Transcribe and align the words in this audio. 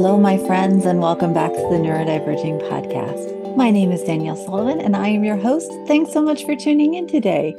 Hello, 0.00 0.16
my 0.16 0.38
friends, 0.38 0.86
and 0.86 1.00
welcome 1.00 1.34
back 1.34 1.52
to 1.52 1.58
the 1.58 1.76
Neurodiverging 1.76 2.62
Podcast. 2.70 3.56
My 3.56 3.68
name 3.68 3.90
is 3.90 4.04
Danielle 4.04 4.36
Sullivan, 4.36 4.80
and 4.80 4.94
I 4.94 5.08
am 5.08 5.24
your 5.24 5.36
host. 5.36 5.72
Thanks 5.88 6.12
so 6.12 6.22
much 6.22 6.44
for 6.44 6.54
tuning 6.54 6.94
in 6.94 7.08
today. 7.08 7.52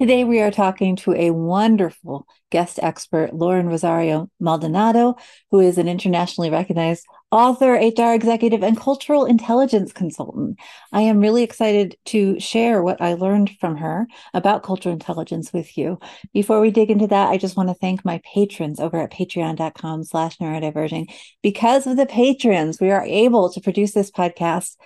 Today, 0.00 0.22
we 0.22 0.38
are 0.38 0.52
talking 0.52 0.94
to 0.94 1.14
a 1.14 1.32
wonderful 1.32 2.28
guest 2.52 2.78
expert, 2.80 3.34
Loren 3.34 3.66
Rosaldo-Maldonado, 3.66 5.16
who 5.50 5.58
is 5.58 5.78
an 5.78 5.88
internationally 5.88 6.48
recognized 6.48 7.08
author, 7.30 7.74
HR 7.74 8.12
executive, 8.12 8.62
and 8.62 8.76
cultural 8.76 9.24
intelligence 9.24 9.92
consultant. 9.92 10.58
I 10.92 11.02
am 11.02 11.20
really 11.20 11.42
excited 11.42 11.96
to 12.06 12.40
share 12.40 12.82
what 12.82 13.00
I 13.00 13.14
learned 13.14 13.50
from 13.60 13.76
her 13.76 14.06
about 14.34 14.62
cultural 14.62 14.92
intelligence 14.92 15.52
with 15.52 15.78
you. 15.78 15.98
Before 16.32 16.60
we 16.60 16.70
dig 16.70 16.90
into 16.90 17.06
that, 17.06 17.30
I 17.30 17.36
just 17.36 17.56
want 17.56 17.68
to 17.68 17.74
thank 17.74 18.04
my 18.04 18.20
patrons 18.34 18.80
over 18.80 18.98
at 18.98 19.12
patreon.com 19.12 20.04
slash 20.04 20.38
neurodiverging. 20.38 21.12
Because 21.42 21.86
of 21.86 21.96
the 21.96 22.06
patrons, 22.06 22.80
we 22.80 22.90
are 22.90 23.04
able 23.04 23.50
to 23.52 23.60
produce 23.60 23.92
this 23.92 24.10
podcast 24.10 24.76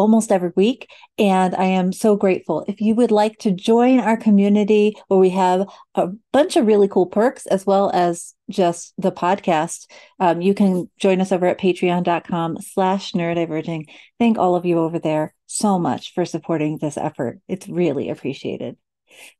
almost 0.00 0.32
every 0.32 0.50
week. 0.56 0.88
And 1.18 1.54
I 1.54 1.64
am 1.64 1.92
so 1.92 2.16
grateful. 2.16 2.64
If 2.66 2.80
you 2.80 2.94
would 2.94 3.10
like 3.10 3.38
to 3.40 3.52
join 3.52 4.00
our 4.00 4.16
community 4.16 4.96
where 5.08 5.20
we 5.20 5.30
have 5.30 5.68
a 5.94 6.08
bunch 6.32 6.56
of 6.56 6.66
really 6.66 6.88
cool 6.88 7.06
perks 7.06 7.46
as 7.46 7.66
well 7.66 7.90
as 7.92 8.34
just 8.48 8.94
the 8.98 9.12
podcast, 9.12 9.86
um, 10.18 10.40
you 10.40 10.54
can 10.54 10.90
join 10.98 11.20
us 11.20 11.32
over 11.32 11.46
at 11.46 11.60
patreon.com 11.60 12.58
slash 12.60 13.12
neurodiverging. 13.12 13.84
Thank 14.18 14.38
all 14.38 14.56
of 14.56 14.64
you 14.64 14.78
over 14.78 14.98
there 14.98 15.34
so 15.46 15.78
much 15.78 16.14
for 16.14 16.24
supporting 16.24 16.78
this 16.78 16.96
effort. 16.96 17.40
It's 17.46 17.68
really 17.68 18.08
appreciated. 18.08 18.76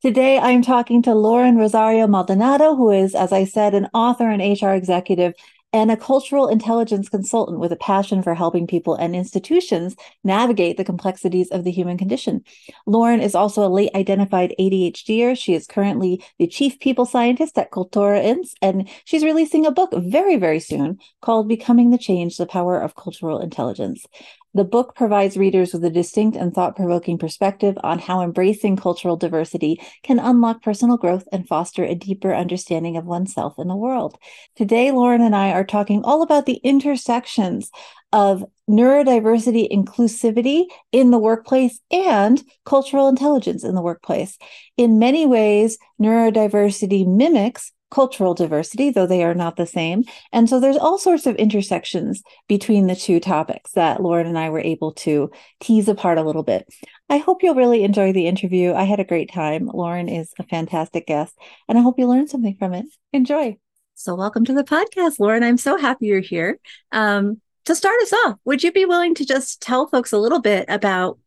Today, 0.02 0.38
I'm 0.38 0.62
talking 0.62 1.02
to 1.02 1.14
Loren 1.14 1.56
Rosaldo-Maldonado, 1.56 2.74
who 2.74 2.90
is, 2.90 3.14
as 3.14 3.32
I 3.32 3.44
said, 3.44 3.74
an 3.74 3.88
author 3.94 4.28
and 4.28 4.42
HR 4.60 4.70
executive 4.70 5.34
and 5.72 5.90
a 5.90 5.96
cultural 5.96 6.48
intelligence 6.48 7.08
consultant 7.08 7.60
with 7.60 7.70
a 7.70 7.76
passion 7.76 8.22
for 8.22 8.34
helping 8.34 8.66
people 8.66 8.94
and 8.94 9.14
institutions 9.14 9.94
navigate 10.24 10.76
the 10.76 10.84
complexities 10.84 11.48
of 11.50 11.64
the 11.64 11.70
human 11.70 11.96
condition. 11.96 12.42
Loren 12.86 13.20
is 13.20 13.34
also 13.34 13.64
a 13.64 13.68
late 13.68 13.90
identified 13.94 14.54
ADHDer. 14.58 15.38
She 15.38 15.54
is 15.54 15.66
currently 15.66 16.22
the 16.38 16.48
chief 16.48 16.80
people 16.80 17.06
scientist 17.06 17.56
at 17.58 17.70
Cultura 17.70 18.22
Inc., 18.22 18.52
and 18.60 18.88
she's 19.04 19.24
releasing 19.24 19.64
a 19.64 19.70
book 19.70 19.90
very, 19.94 20.36
very 20.36 20.60
soon 20.60 20.98
called 21.20 21.48
Becoming 21.48 21.90
the 21.90 21.98
Change 21.98 22.36
The 22.36 22.46
Power 22.46 22.80
of 22.80 22.96
Cultural 22.96 23.40
Intelligence. 23.40 24.06
The 24.52 24.64
book 24.64 24.96
provides 24.96 25.36
readers 25.36 25.72
with 25.72 25.84
a 25.84 25.90
distinct 25.90 26.36
and 26.36 26.52
thought 26.52 26.74
provoking 26.74 27.18
perspective 27.18 27.78
on 27.84 28.00
how 28.00 28.20
embracing 28.20 28.76
cultural 28.76 29.16
diversity 29.16 29.80
can 30.02 30.18
unlock 30.18 30.62
personal 30.62 30.96
growth 30.96 31.24
and 31.30 31.46
foster 31.46 31.84
a 31.84 31.94
deeper 31.94 32.34
understanding 32.34 32.96
of 32.96 33.04
oneself 33.06 33.58
and 33.58 33.70
the 33.70 33.76
world. 33.76 34.18
Today, 34.56 34.90
Loren 34.90 35.22
and 35.22 35.36
I 35.36 35.52
are 35.52 35.64
talking 35.64 36.02
all 36.02 36.22
about 36.22 36.46
the 36.46 36.60
intersections 36.64 37.70
of 38.12 38.44
neurodiversity 38.68 39.70
inclusivity 39.70 40.66
in 40.90 41.12
the 41.12 41.18
workplace 41.18 41.80
and 41.92 42.42
cultural 42.64 43.08
intelligence 43.08 43.62
in 43.62 43.76
the 43.76 43.82
workplace. 43.82 44.36
In 44.76 44.98
many 44.98 45.26
ways, 45.26 45.78
neurodiversity 46.00 47.06
mimics 47.06 47.72
cultural 47.90 48.34
diversity, 48.34 48.90
though 48.90 49.06
they 49.06 49.24
are 49.24 49.34
not 49.34 49.56
the 49.56 49.66
same. 49.66 50.04
And 50.32 50.48
so 50.48 50.60
there's 50.60 50.76
all 50.76 50.98
sorts 50.98 51.26
of 51.26 51.36
intersections 51.36 52.22
between 52.48 52.86
the 52.86 52.96
two 52.96 53.20
topics 53.20 53.72
that 53.72 54.02
Loren 54.02 54.26
and 54.26 54.38
I 54.38 54.50
were 54.50 54.60
able 54.60 54.92
to 54.92 55.30
tease 55.60 55.88
apart 55.88 56.18
a 56.18 56.22
little 56.22 56.42
bit. 56.42 56.72
I 57.08 57.18
hope 57.18 57.42
you'll 57.42 57.54
really 57.54 57.84
enjoy 57.84 58.12
the 58.12 58.26
interview. 58.26 58.72
I 58.72 58.84
had 58.84 59.00
a 59.00 59.04
great 59.04 59.32
time. 59.32 59.66
Loren 59.66 60.08
is 60.08 60.32
a 60.38 60.44
fantastic 60.44 61.06
guest, 61.06 61.36
and 61.68 61.76
I 61.76 61.82
hope 61.82 61.98
you 61.98 62.06
learned 62.06 62.30
something 62.30 62.56
from 62.56 62.74
it. 62.74 62.86
Enjoy. 63.12 63.58
So, 63.94 64.14
welcome 64.14 64.44
to 64.46 64.54
the 64.54 64.64
podcast, 64.64 65.18
Loren. 65.18 65.42
I'm 65.42 65.58
so 65.58 65.76
happy 65.76 66.06
you're 66.06 66.20
here. 66.20 66.58
Um, 66.92 67.40
to 67.66 67.74
start 67.74 68.00
us 68.02 68.12
off, 68.12 68.38
would 68.44 68.62
you 68.62 68.72
be 68.72 68.86
willing 68.86 69.14
to 69.16 69.26
just 69.26 69.60
tell 69.60 69.88
folks 69.88 70.12
a 70.12 70.18
little 70.18 70.40
bit 70.40 70.64
about 70.68 71.18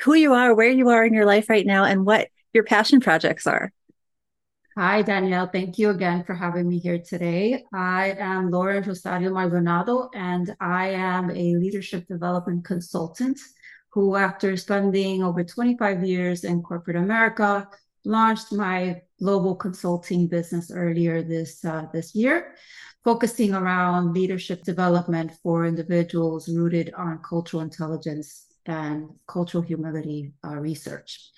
who 0.00 0.14
you 0.14 0.34
are, 0.34 0.54
where 0.54 0.68
you 0.68 0.90
are 0.90 1.06
in 1.06 1.14
your 1.14 1.24
life 1.24 1.48
right 1.48 1.64
now, 1.64 1.84
and 1.84 2.04
what 2.04 2.28
your 2.52 2.64
passion 2.64 3.00
projects 3.00 3.46
are? 3.46 3.72
Hi, 4.78 5.00
Danielle. 5.00 5.48
Thank 5.50 5.78
you 5.78 5.88
again 5.88 6.22
for 6.22 6.34
having 6.34 6.68
me 6.68 6.78
here 6.78 6.98
today. 6.98 7.64
I 7.72 8.14
am 8.18 8.50
Loren 8.50 8.84
Rosaldo-Maldonado, 8.84 10.10
and 10.14 10.54
I 10.60 10.88
am 10.88 11.30
a 11.30 11.56
leadership 11.56 12.06
development 12.06 12.66
consultant 12.66 13.40
who, 13.92 14.16
after 14.16 14.54
spending 14.58 15.22
over 15.22 15.42
25 15.42 16.04
years 16.04 16.44
in 16.44 16.62
corporate 16.62 16.98
America, 16.98 17.66
launched 18.04 18.52
my 18.52 19.00
global 19.18 19.54
consulting 19.54 20.28
business 20.28 20.70
earlier 20.70 21.22
this 21.22 21.64
uh, 21.64 21.86
this 21.94 22.14
year, 22.14 22.54
focusing 23.02 23.54
around 23.54 24.12
leadership 24.12 24.62
development 24.62 25.32
for 25.42 25.64
individuals 25.64 26.50
rooted 26.50 26.92
on 26.98 27.22
cultural 27.26 27.62
intelligence 27.62 28.44
and 28.66 29.08
cultural 29.26 29.62
humility 29.62 30.34
uh, 30.44 30.56
research. 30.56 31.30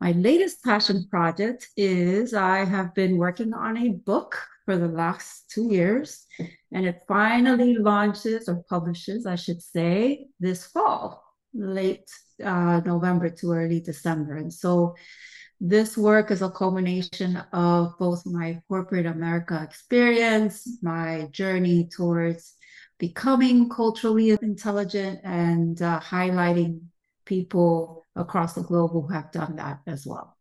My 0.00 0.12
latest 0.12 0.62
passion 0.62 1.06
project 1.08 1.68
is 1.76 2.34
I 2.34 2.64
have 2.64 2.94
been 2.94 3.16
working 3.16 3.54
on 3.54 3.76
a 3.76 3.90
book 3.90 4.36
for 4.64 4.76
the 4.76 4.88
last 4.88 5.50
two 5.50 5.72
years, 5.72 6.26
and 6.72 6.86
it 6.86 7.02
finally 7.06 7.76
launches 7.76 8.48
or 8.48 8.64
publishes, 8.68 9.26
I 9.26 9.36
should 9.36 9.62
say, 9.62 10.26
this 10.40 10.66
fall, 10.66 11.22
late 11.52 12.10
uh, 12.42 12.80
November 12.84 13.30
to 13.30 13.52
early 13.52 13.80
December. 13.80 14.36
And 14.36 14.52
so 14.52 14.94
this 15.60 15.96
work 15.96 16.30
is 16.30 16.42
a 16.42 16.50
culmination 16.50 17.36
of 17.52 17.94
both 17.98 18.26
my 18.26 18.60
corporate 18.68 19.06
America 19.06 19.62
experience, 19.62 20.78
my 20.82 21.28
journey 21.30 21.88
towards 21.94 22.54
becoming 22.98 23.68
culturally 23.68 24.30
intelligent, 24.30 25.20
and 25.24 25.80
uh, 25.80 26.00
highlighting 26.00 26.80
people 27.24 28.03
across 28.16 28.54
the 28.54 28.62
globe 28.62 28.92
who 28.92 29.06
have 29.08 29.32
done 29.32 29.56
that 29.56 29.80
as 29.86 30.06
well. 30.06 30.36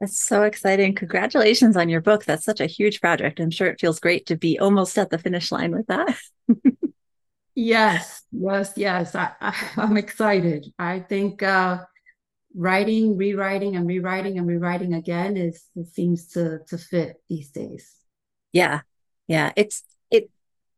That's 0.00 0.18
so 0.18 0.42
exciting. 0.42 0.96
Congratulations 0.96 1.76
on 1.76 1.88
your 1.88 2.00
book. 2.00 2.24
That's 2.24 2.44
such 2.44 2.60
a 2.60 2.66
huge 2.66 3.00
project. 3.00 3.38
I'm 3.38 3.52
sure 3.52 3.68
it 3.68 3.80
feels 3.80 4.00
great 4.00 4.26
to 4.26 4.36
be 4.36 4.58
almost 4.58 4.98
at 4.98 5.10
the 5.10 5.18
finish 5.18 5.52
line 5.52 5.70
with 5.70 5.86
that. 5.86 6.16
yes, 7.54 8.22
yes, 8.32 8.72
yes. 8.74 9.14
I, 9.14 9.54
am 9.76 9.96
excited. 9.96 10.66
I 10.76 10.98
think 10.98 11.44
uh, 11.44 11.84
writing, 12.52 13.16
rewriting, 13.16 13.76
and 13.76 13.86
rewriting 13.86 14.38
and 14.38 14.46
rewriting 14.48 14.94
again 14.94 15.36
is 15.36 15.64
it 15.76 15.86
seems 15.86 16.26
to 16.30 16.58
to 16.66 16.78
fit 16.78 17.22
these 17.28 17.50
days. 17.50 17.88
Yeah, 18.52 18.80
yeah. 19.28 19.52
It's 19.54 19.84
it 20.10 20.30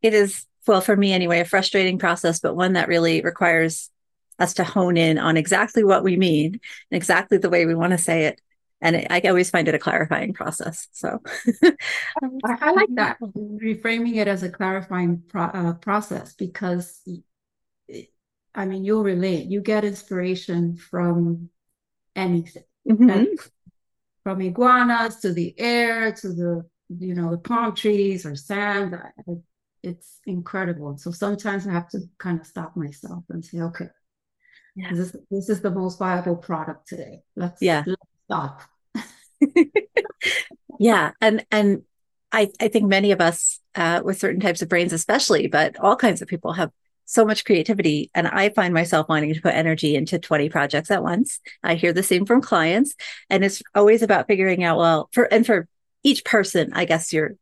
it 0.03 0.13
is 0.13 0.45
well 0.67 0.83
for 0.83 0.97
me 0.97 1.15
anyway 1.15 1.41
a 1.41 1.47
frustrating 1.47 1.99
process, 1.99 2.41
but 2.41 2.57
one 2.57 2.75
that 2.75 2.89
really 2.89 3.23
requires 3.23 3.91
us 4.39 4.55
to 4.55 4.65
hone 4.65 4.97
in 4.97 5.19
on 5.19 5.37
exactly 5.37 5.85
what 5.85 6.05
we 6.05 6.17
mean 6.17 6.55
and 6.55 6.97
exactly 6.97 7.39
the 7.39 7.51
way 7.51 7.67
we 7.67 7.75
want 7.75 7.93
to 7.93 7.99
say 7.99 8.27
it. 8.27 8.41
And 8.81 9.07
I 9.09 9.21
always 9.21 9.49
find 9.49 9.67
it 9.67 9.75
a 9.75 9.79
clarifying 9.79 10.35
process. 10.35 10.89
So 10.93 11.23
I, 11.65 11.73
I, 12.45 12.73
like 12.73 12.95
that 12.97 13.19
reframing 13.21 14.17
it 14.17 14.29
as 14.29 14.43
a 14.43 14.51
clarifying 14.51 15.23
pro- 15.29 15.45
uh, 15.45 15.73
process 15.75 16.35
because 16.35 17.01
I 18.55 18.67
mean, 18.67 18.85
you'll 18.85 19.03
relate. 19.03 19.47
You 19.47 19.61
get 19.61 19.85
inspiration 19.85 20.77
from 20.77 21.51
anything, 22.15 22.63
mm-hmm. 22.89 23.35
from 24.23 24.41
iguanas 24.41 25.17
to 25.21 25.33
the 25.33 25.55
air 25.59 26.13
to 26.13 26.29
the 26.29 26.65
you 26.99 27.15
know 27.15 27.31
the 27.31 27.39
palm 27.39 27.75
trees 27.75 28.25
or 28.25 28.37
sand. 28.37 28.97
It's 29.83 30.21
incredible. 30.27 30.97
So 30.99 31.11
sometimes 31.11 31.67
I 31.67 31.73
have 31.73 31.89
to 31.91 32.01
kind 32.19 32.41
of 32.41 32.47
stop 32.47 32.77
myself 32.77 33.25
and 33.29 33.45
say, 33.45 33.61
okay, 33.61 33.89
yeah. 34.75 34.91
This, 34.93 35.17
this 35.31 35.49
is 35.49 35.61
the 35.61 35.71
most 35.71 35.99
viable 35.99 36.37
product 36.37 36.89
today. 36.89 37.23
Let's, 37.37 37.61
yeah. 37.63 37.85
Let's 37.87 38.03
stop. 38.27 38.63
yeah. 40.79 41.13
And, 41.21 41.47
and 41.51 41.83
I, 42.33 42.51
I 42.61 42.69
think 42.69 42.87
many 42.87 43.13
of 43.13 43.21
us 43.21 43.61
uh, 43.75 44.03
with 44.05 44.19
certain 44.19 44.41
types 44.41 44.63
of 44.63 44.69
brains, 44.69 44.93
especially, 44.93 45.47
but 45.47 45.79
all 45.79 45.97
kinds 45.97 46.23
of 46.23 46.29
people 46.29 46.53
have 46.53 46.71
so 47.07 47.25
much 47.25 47.45
creativity 47.45 48.11
and 48.15 48.27
I 48.27 48.49
find 48.49 48.73
myself 48.73 49.09
wanting 49.09 49.35
to 49.35 49.41
put 49.41 49.55
energy 49.55 49.95
into 49.95 50.19
20 50.19 50.49
projects 50.49 50.91
at 50.91 51.03
once. 51.03 51.39
I 51.63 51.75
hear 51.75 51.93
the 51.93 52.03
same 52.03 52.25
from 52.25 52.41
clients 52.41 52.95
and 53.29 53.45
it's 53.45 53.63
always 53.75 54.03
about 54.03 54.27
figuring 54.27 54.65
out 54.65 54.79
well 54.79 55.09
for 55.13 55.25
and 55.25 55.45
for 55.45 55.69
each 56.03 56.25
person, 56.25 56.73
I 56.75 56.85
guess 56.85 57.13
your 57.13 57.37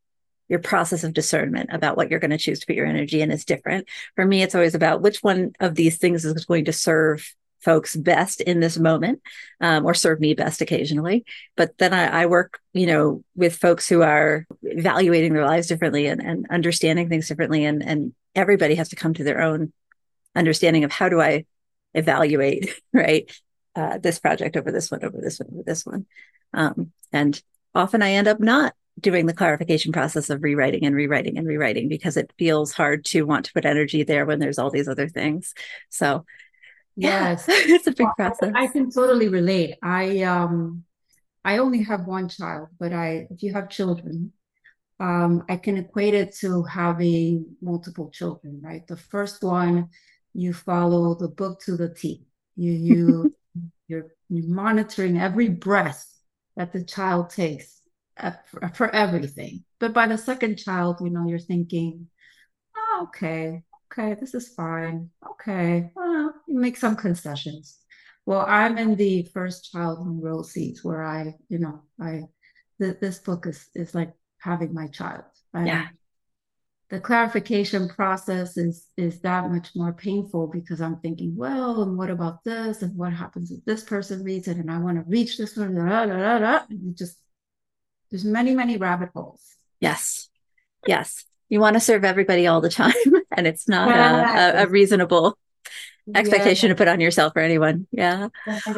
your 0.53 0.61
process 0.61 1.03
of 1.03 1.15
discernment 1.15 1.71
about 1.73 1.97
what 1.97 2.11
you're 2.11 2.21
going 2.21 2.31
to 2.31 2.37
choose 2.37 2.61
to 2.61 2.67
put 2.67 2.77
your 2.77 2.85
energy 2.85 3.23
in 3.23 3.31
is 3.31 3.47
different. 3.47 3.89
For 4.17 4.27
me 4.27 4.43
it's 4.43 4.55
always 4.55 4.75
about 4.75 5.01
which 5.01 5.23
one 5.23 5.53
of 5.61 5.75
these 5.75 5.97
things 5.97 6.27
is 6.27 6.45
going 6.45 6.67
to 6.67 6.75
serve 6.75 7.27
folks 7.63 7.97
best 7.97 8.43
in 8.43 8.61
this 8.61 8.79
moment 8.79 9.23
um, 9.63 9.87
or 9.87 9.95
serve 9.95 10.21
me 10.21 10.35
best 10.35 10.61
occasionally 10.61 11.25
but 11.57 11.79
then 11.79 11.95
I, 11.95 12.23
I, 12.23 12.27
work 12.27 12.59
you 12.73 12.87
know 12.87 13.23
with 13.37 13.57
folks 13.57 13.89
who 13.89 14.03
are 14.03 14.47
evaluating 14.63 15.33
their 15.33 15.47
lives 15.47 15.69
differently 15.69 16.09
and, 16.09 16.21
and 16.21 16.45
understanding 16.51 17.09
things 17.09 17.29
differently 17.29 17.65
and 17.65 17.81
and 17.81 18.15
everybody 18.35 18.75
has 18.75 18.89
to 18.89 18.97
come 18.97 19.15
to 19.15 19.23
their 19.23 19.41
own 19.41 19.73
understanding 20.35 20.83
of 20.83 20.91
how 20.91 21.09
do 21.09 21.21
i 21.21 21.45
evaluate 21.95 22.75
right 22.93 23.31
uh, 23.77 23.97
this 23.99 24.19
project 24.19 24.57
over 24.57 24.73
this 24.73 24.91
one 24.91 25.05
over 25.05 25.21
this 25.21 25.39
one 25.39 25.49
over 25.53 25.63
this 25.65 25.87
one 25.87 26.07
um, 26.53 26.91
and 27.13 27.41
often 27.77 28.03
i 28.03 28.11
end 28.11 28.27
up 28.27 28.41
not 28.41 28.75
doing 29.01 29.27
the 29.27 29.35
clarification 29.35 29.93
process 29.93 30.31
of 30.31 30.43
rewriting 30.43 30.85
and 30.85 30.95
rewriting 30.95 31.39
and 31.39 31.47
rewriting 31.47 31.89
because 31.89 32.17
it 32.17 32.33
feels 32.39 32.73
hard 32.73 33.05
to 33.05 33.23
want 33.23 33.45
to 33.47 33.53
put 33.53 33.65
energy 33.65 34.03
there 34.03 34.27
when 34.27 34.39
there's 34.39 34.59
all 34.59 34.71
these 34.71 34.89
other 34.89 35.09
things 35.09 35.55
so 35.89 36.25
Yes, 36.97 37.47
it's 37.49 37.87
a 37.87 37.93
big 37.93 38.09
process. 38.17 38.53
I 38.55 38.67
can 38.67 38.91
totally 38.91 39.29
relate. 39.29 39.77
I 39.83 40.23
um 40.23 40.85
I 41.45 41.59
only 41.59 41.83
have 41.85 42.07
one 42.07 42.29
child, 42.29 42.69
but 42.79 42.93
I 42.93 43.27
if 43.31 43.43
you 43.43 43.53
have 43.53 43.69
children, 43.69 44.33
um, 45.01 45.45
I 45.49 45.57
can 45.57 45.77
equate 45.77 46.15
it 46.15 46.35
to 46.37 46.63
having 46.65 47.57
multiple 47.61 48.11
children, 48.11 48.61
right? 48.63 48.87
The 48.87 48.97
first 48.97 49.43
one, 49.43 49.89
you 50.35 50.53
follow 50.53 51.15
the 51.15 51.29
book 51.29 51.61
to 51.63 51.77
the 51.77 51.89
T. 51.89 52.27
You 52.57 52.73
you 52.73 53.35
you're, 53.89 54.15
you're 54.29 54.49
monitoring 54.49 55.19
every 55.19 55.49
breath 55.49 56.07
that 56.57 56.73
the 56.73 56.85
child 56.85 57.31
takes 57.31 57.82
Uh, 58.19 58.33
for, 58.47 58.71
for 58.75 58.95
everything. 58.95 59.65
But 59.81 59.95
by 59.95 60.07
the 60.07 60.19
second 60.19 60.57
child, 60.57 60.99
you 61.01 61.09
know, 61.09 61.27
you're 61.27 61.39
thinking, 61.39 62.09
oh, 62.77 63.09
okay, 63.09 63.63
okay, 63.91 64.15
this 64.21 64.35
is 64.35 64.49
fine. 64.55 65.09
Okay, 65.27 65.91
well, 65.97 66.35
you 66.47 66.59
make 66.59 66.77
some 66.77 66.95
concessions. 66.95 67.79
Well, 68.27 68.45
I'm 68.47 68.77
in 68.77 68.97
the 68.97 69.23
first 69.33 69.73
child 69.73 70.07
in 70.07 70.21
row 70.21 70.43
seats 70.43 70.85
where 70.85 71.03
I, 71.03 71.35
you 71.49 71.59
know, 71.59 71.83
I, 71.99 72.25
th- 72.81 73.01
this 73.01 73.19
book 73.19 73.47
is 73.47 73.67
is 73.75 73.95
like 73.95 74.13
having 74.39 74.75
my 74.75 74.89
child. 74.89 75.25
And 75.55 75.67
yeah. 75.67 75.89
The 76.91 77.01
clarification 77.01 77.89
process 77.89 78.59
is 78.59 78.89
is 78.99 79.23
that 79.23 79.51
much 79.51 79.71
more 79.75 79.95
painful 79.95 80.49
because 80.49 80.83
I'm 80.83 81.01
thinking, 81.01 81.35
well, 81.35 81.83
and 81.83 81.97
what 81.97 82.11
about 82.11 82.45
this? 82.45 82.83
And 82.83 82.95
what 82.99 83.15
happens 83.15 83.51
if 83.51 83.65
this 83.65 83.83
person 83.83 84.23
reads 84.23 84.47
it? 84.47 84.59
And 84.59 84.71
I 84.71 84.77
want 84.77 84.99
to 84.99 85.11
reach 85.11 85.39
this 85.39 85.57
one. 85.57 85.79
And 85.79 86.95
just 86.95 87.17
there's 88.13 88.25
many, 88.25 88.55
many 88.55 88.77
rabbit 88.77 89.09
holes. 89.15 89.41
Yes. 89.81 90.29
Yes. 90.87 91.25
You 91.49 91.61
want 91.61 91.75
to 91.75 91.81
serve 91.81 92.05
everybody 92.05 92.47
all 92.47 92.61
the 92.61 92.69
time 92.69 92.93
and 93.37 93.47
it's 93.47 93.69
not 93.69 93.91
a, 93.91 94.61
a, 94.61 94.65
a, 94.65 94.67
reasonable 94.69 95.37
expectation 96.15 96.69
to 96.69 96.75
put 96.75 96.89
on 96.89 97.01
yourself 97.01 97.33
or 97.35 97.41
anyone. 97.41 97.89
Yeah. 97.91 98.29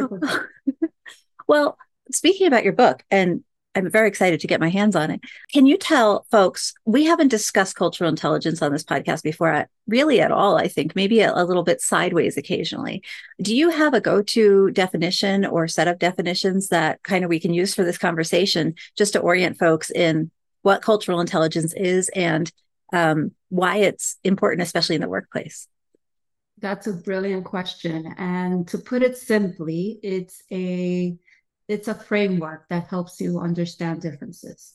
Well 1.47 1.77
speaking 2.11 2.47
about 2.47 2.65
your 2.65 2.73
book 2.73 3.03
and 3.11 3.45
i'm 3.75 3.91
very 3.91 4.09
excited 4.09 4.41
to 4.41 4.47
get 4.47 4.61
my 4.61 4.69
hands 4.69 4.97
on 4.97 5.11
it 5.11 5.21
can 5.53 5.67
you 5.67 5.77
tell 5.77 6.27
folks 6.31 6.75
we 6.85 7.05
haven't 7.05 7.29
discussed 7.29 7.77
cultural 7.77 8.11
intelligence 8.11 8.63
on 8.63 8.73
this 8.73 8.85
podcast 8.85 9.23
before 9.23 9.69
really 9.87 10.21
at 10.21 10.33
all 10.33 10.57
i 10.57 10.69
think 10.69 10.95
maybe 10.95 11.21
a, 11.21 11.33
a 11.35 11.45
little 11.45 11.65
bit 11.65 11.81
sideways 11.81 12.37
occasionally 12.37 13.03
do 13.43 13.55
you 13.55 13.71
have 13.71 13.95
a 13.95 14.01
go-to 14.01 14.71
definition 14.71 15.45
or 15.45 15.69
set 15.69 15.89
of 15.89 15.99
definitions 15.99 16.69
that 16.69 17.03
kind 17.03 17.25
of 17.25 17.31
we 17.31 17.41
can 17.41 17.55
use 17.55 17.75
for 17.75 17.85
this 17.85 17.99
conversation 17.99 18.75
just 18.97 19.13
to 19.13 19.21
orient 19.21 19.59
folks 19.59 19.91
in 19.91 20.31
what 20.63 20.83
cultural 20.83 21.21
intelligence 21.21 21.75
is 21.75 22.09
and 22.11 22.51
um, 22.93 23.33
why 23.49 23.77
it's 23.77 24.17
important, 24.25 24.63
especially 24.63 24.95
in 24.95 25.01
the 25.01 25.09
workplace? 25.09 25.69
That's 26.59 26.87
a 26.87 26.93
brilliant 26.93 27.45
question. 27.45 28.15
And 28.17 28.67
to 28.69 28.79
put 28.79 29.03
it 29.03 29.19
simply, 29.19 29.99
it's 30.03 30.43
a 30.51 31.17
it's 31.69 31.89
a 31.89 31.95
framework 31.95 32.69
that 32.69 32.89
helps 32.89 33.21
you 33.21 33.41
understand 33.41 34.03
differences. 34.03 34.75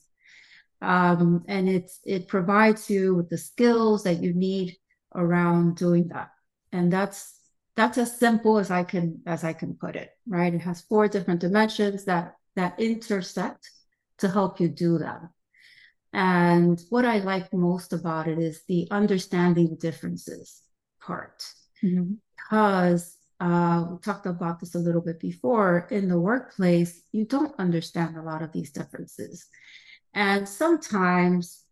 Um, 0.82 1.44
and 1.48 1.68
it's 1.68 2.00
it 2.06 2.28
provides 2.28 2.90
you 2.90 3.16
with 3.16 3.30
the 3.30 3.38
skills 3.38 4.04
that 4.04 4.24
you 4.24 4.34
need 4.34 4.78
around 5.14 5.76
doing 5.76 6.08
that. 6.10 6.32
And 6.72 6.92
that's 6.92 7.36
that's 7.76 7.98
as 7.98 8.18
simple 8.18 8.58
as 8.58 8.72
I 8.72 8.84
can 8.84 9.22
as 9.26 9.44
I 9.44 9.54
can 9.54 9.74
put 9.76 9.96
it, 9.96 10.12
right? 10.28 10.54
It 10.54 10.62
has 10.62 10.82
four 10.82 11.08
different 11.08 11.42
dimensions 11.42 12.06
that 12.06 12.36
that 12.56 12.80
intersect 12.80 13.70
to 14.20 14.30
help 14.30 14.60
you 14.60 14.70
do 14.70 14.98
that. 15.00 15.22
And 16.14 16.82
what 16.90 17.06
I 17.06 17.20
like 17.20 17.54
most 17.54 17.94
about 17.94 18.28
it 18.28 18.40
is 18.40 18.64
the 18.68 18.88
understanding 18.90 19.78
differences 19.80 20.62
part. 21.02 21.44
Mm-hmm. 21.84 22.14
Because 22.36 23.16
uh, 23.40 23.86
we 23.90 23.98
talked 24.00 24.26
about 24.26 24.60
this 24.60 24.76
a 24.76 24.80
little 24.80 25.02
bit 25.02 25.20
before 25.20 25.88
in 25.92 26.10
the 26.10 26.20
workplace, 26.20 27.02
you 27.12 27.26
don't 27.26 27.58
understand 27.58 28.18
a 28.18 28.22
lot 28.22 28.42
of 28.42 28.52
these 28.52 28.72
differences. 28.72 29.48
And 30.14 30.48
sometimes, 30.48 31.64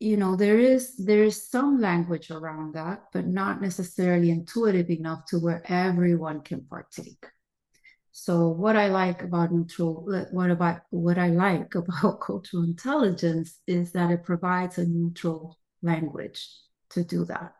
you 0.00 0.16
know, 0.16 0.34
there 0.34 0.58
is 0.58 0.96
there 0.96 1.22
is 1.22 1.48
some 1.48 1.80
language 1.80 2.30
around 2.30 2.74
that, 2.74 3.04
but 3.12 3.26
not 3.26 3.60
necessarily 3.60 4.30
intuitive 4.30 4.90
enough 4.90 5.26
to 5.26 5.38
where 5.38 5.62
everyone 5.66 6.40
can 6.40 6.62
partake. 6.62 7.24
So 8.10 8.48
what 8.48 8.74
I 8.74 8.88
like 8.88 9.22
about 9.22 9.52
neutral, 9.52 10.04
what 10.32 10.50
about 10.50 10.80
what 10.90 11.18
I 11.18 11.28
like 11.28 11.74
about 11.76 12.20
cultural 12.20 12.64
intelligence 12.64 13.60
is 13.68 13.92
that 13.92 14.10
it 14.10 14.24
provides 14.24 14.78
a 14.78 14.86
neutral 14.86 15.56
language 15.82 16.48
to 16.90 17.04
do 17.04 17.24
that. 17.26 17.52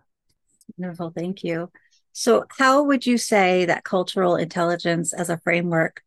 Wonderful, 0.76 1.12
thank 1.16 1.44
you. 1.44 1.70
So 2.18 2.46
how 2.50 2.82
would 2.82 3.06
you 3.06 3.16
say 3.16 3.66
that 3.66 3.84
cultural 3.84 4.34
intelligence 4.34 5.12
as 5.12 5.30
a 5.30 5.38
framework 5.38 6.02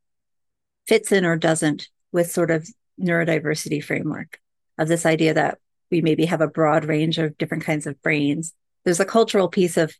fits 0.85 1.13
in 1.13 1.23
or 1.23 1.37
doesn't 1.37 1.87
with 2.11 2.29
sort 2.29 2.51
of 2.51 2.67
neurodiversity 2.99 3.81
framework 3.81 4.37
of 4.77 4.89
this 4.89 5.05
idea 5.05 5.35
that 5.35 5.59
we 5.89 6.01
maybe 6.01 6.25
have 6.25 6.41
a 6.41 6.49
broad 6.49 6.83
range 6.83 7.17
of 7.17 7.37
different 7.37 7.63
kinds 7.63 7.87
of 7.87 8.01
brains? 8.01 8.53
There's 8.83 8.99
a 8.99 9.05
cultural 9.05 9.47
piece 9.47 9.77
of 9.77 9.95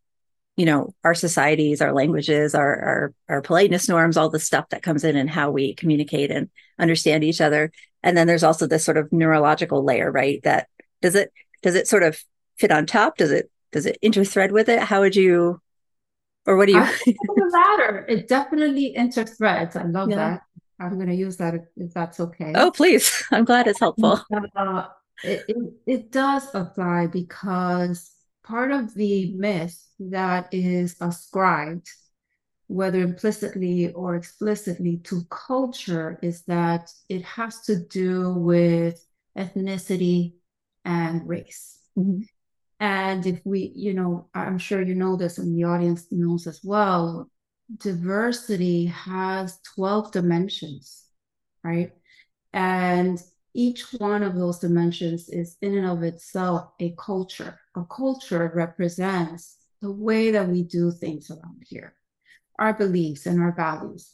you 0.58 0.66
know 0.66 0.94
our 1.06 1.16
societies 1.16 1.80
our 1.80 1.94
languages 1.94 2.54
our, 2.56 2.76
our 2.82 3.14
our 3.30 3.42
politeness 3.42 3.88
norms 3.88 4.18
all 4.18 4.28
the 4.28 4.38
stuff 4.38 4.68
that 4.72 4.84
comes 4.84 5.06
in 5.06 5.16
and 5.16 5.30
how 5.30 5.50
we 5.50 5.76
communicate 5.76 6.30
and 6.30 6.50
understand 6.78 7.24
each 7.24 7.40
other. 7.40 7.72
And 8.04 8.18
then 8.18 8.28
there's 8.28 8.44
also 8.44 8.68
this 8.68 8.84
sort 8.84 8.98
of 8.98 9.14
neurological 9.14 9.82
layer 9.82 10.12
right? 10.12 10.44
That 10.44 10.68
does 11.02 11.16
it 11.16 11.32
does 11.62 11.76
it 11.76 11.88
sort 11.88 12.04
of 12.04 12.22
fit 12.58 12.70
on 12.70 12.86
top? 12.86 13.16
Does 13.16 13.32
it 13.32 13.50
does 13.72 13.86
it 13.86 13.98
interthread 14.04 14.52
with 14.52 14.68
it? 14.68 14.82
How 14.82 15.00
would 15.00 15.16
you 15.16 15.62
or 16.46 16.58
what 16.58 16.68
do 16.68 16.74
you 16.74 16.80
the 17.06 17.52
latter 17.54 18.06
it 18.08 18.28
definitely 18.28 18.94
interthreads 18.98 19.76
i 19.76 19.84
love 19.84 20.10
yeah. 20.10 20.16
that 20.16 20.42
i'm 20.80 20.96
going 20.96 21.08
to 21.08 21.16
use 21.16 21.38
that 21.38 21.54
if 21.78 21.94
that's 21.94 22.20
okay 22.20 22.54
oh 22.56 22.72
please 22.72 23.24
i'm 23.32 23.46
glad 23.46 23.68
it's 23.68 23.80
helpful 23.80 24.20
uh, 24.56 24.88
it, 25.24 25.46
it, 25.48 25.58
it 25.86 26.12
does 26.12 26.54
apply 26.56 27.08
because 27.08 28.12
part 28.44 28.72
of 28.72 28.94
the 28.96 29.34
myth 29.34 29.82
that 30.00 30.50
is 30.52 30.96
ascribed, 31.00 31.90
whether 32.68 33.00
implicitly 33.00 33.92
or 33.94 34.16
explicitly, 34.16 34.98
to 35.04 35.24
culture 35.30 36.20
is 36.22 36.44
that 36.44 36.92
it 37.10 37.24
has 37.24 37.62
to 37.62 37.78
do 37.78 38.34
with 38.34 39.06
ethnicity 39.38 40.34
and 40.86 41.28
race. 41.28 41.80
Mm-hmm. 41.98 42.22
And 42.82 43.28
if 43.28 43.40
we, 43.46 43.72
you 43.76 43.94
know, 43.94 44.28
I'm 44.34 44.58
sure 44.58 44.82
you 44.82 44.96
know 44.96 45.16
this 45.16 45.38
and 45.38 45.56
the 45.56 45.66
audience 45.66 46.08
knows 46.10 46.48
as 46.48 46.62
well, 46.64 47.30
diversity 47.78 48.88
has 48.88 49.60
12 49.76 50.12
dimensions, 50.12 51.06
right? 51.64 51.92
And 52.54 53.22
each 53.54 53.84
one 54.00 54.24
of 54.24 54.36
those 54.36 54.58
dimensions 54.58 55.30
is 55.30 55.58
in 55.62 55.78
and 55.78 55.86
of 55.86 56.02
itself 56.02 56.72
a 56.80 56.96
culture. 56.98 57.60
A 57.76 57.84
culture 57.86 58.52
represents 58.56 59.58
the 59.84 59.92
way 59.92 60.32
that 60.32 60.48
we 60.48 60.64
do 60.64 60.90
things 60.90 61.30
around 61.30 61.64
here, 61.68 61.94
our 62.58 62.74
beliefs 62.74 63.28
and 63.28 63.40
our 63.40 63.52
values. 63.52 64.12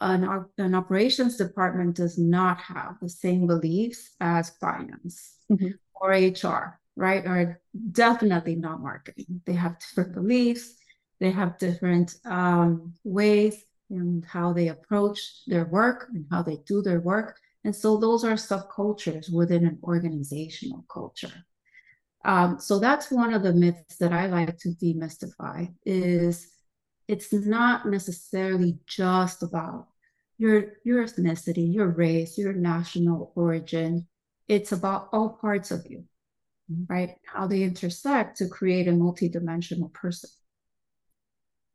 An, 0.00 0.46
an 0.58 0.74
operations 0.74 1.36
department 1.36 1.94
does 1.94 2.18
not 2.18 2.58
have 2.62 2.96
the 3.00 3.08
same 3.08 3.46
beliefs 3.46 4.10
as 4.20 4.50
finance 4.60 5.36
mm-hmm. 5.48 5.68
or 5.94 6.10
HR, 6.10 6.80
right? 6.96 7.24
are 7.26 7.60
definitely 7.92 8.56
not 8.56 8.80
marketing. 8.80 9.40
They 9.46 9.54
have 9.54 9.78
different 9.78 10.14
beliefs, 10.14 10.74
they 11.20 11.30
have 11.30 11.58
different 11.58 12.16
um, 12.24 12.94
ways 13.04 13.64
and 13.90 14.24
how 14.24 14.52
they 14.52 14.68
approach 14.68 15.44
their 15.46 15.66
work 15.66 16.08
and 16.14 16.26
how 16.30 16.42
they 16.42 16.58
do 16.66 16.82
their 16.82 17.00
work. 17.00 17.38
And 17.64 17.74
so 17.74 17.96
those 17.96 18.24
are 18.24 18.34
subcultures 18.34 19.32
within 19.32 19.66
an 19.66 19.78
organizational 19.84 20.84
culture. 20.92 21.44
Um, 22.24 22.58
so 22.58 22.78
that's 22.78 23.10
one 23.10 23.34
of 23.34 23.42
the 23.42 23.52
myths 23.52 23.96
that 23.98 24.12
I 24.12 24.26
like 24.26 24.56
to 24.58 24.70
demystify 24.70 25.72
is 25.84 26.48
it's 27.08 27.32
not 27.32 27.86
necessarily 27.86 28.78
just 28.86 29.42
about 29.42 29.88
your 30.38 30.74
your 30.84 31.04
ethnicity, 31.04 31.72
your 31.72 31.88
race, 31.88 32.38
your 32.38 32.52
national 32.52 33.32
origin. 33.34 34.06
It's 34.48 34.72
about 34.72 35.08
all 35.12 35.30
parts 35.40 35.70
of 35.70 35.84
you, 35.88 36.04
mm-hmm. 36.70 36.92
right? 36.92 37.16
How 37.24 37.46
they 37.46 37.62
intersect 37.62 38.38
to 38.38 38.48
create 38.48 38.88
a 38.88 38.92
multidimensional 38.92 39.92
person. 39.92 40.30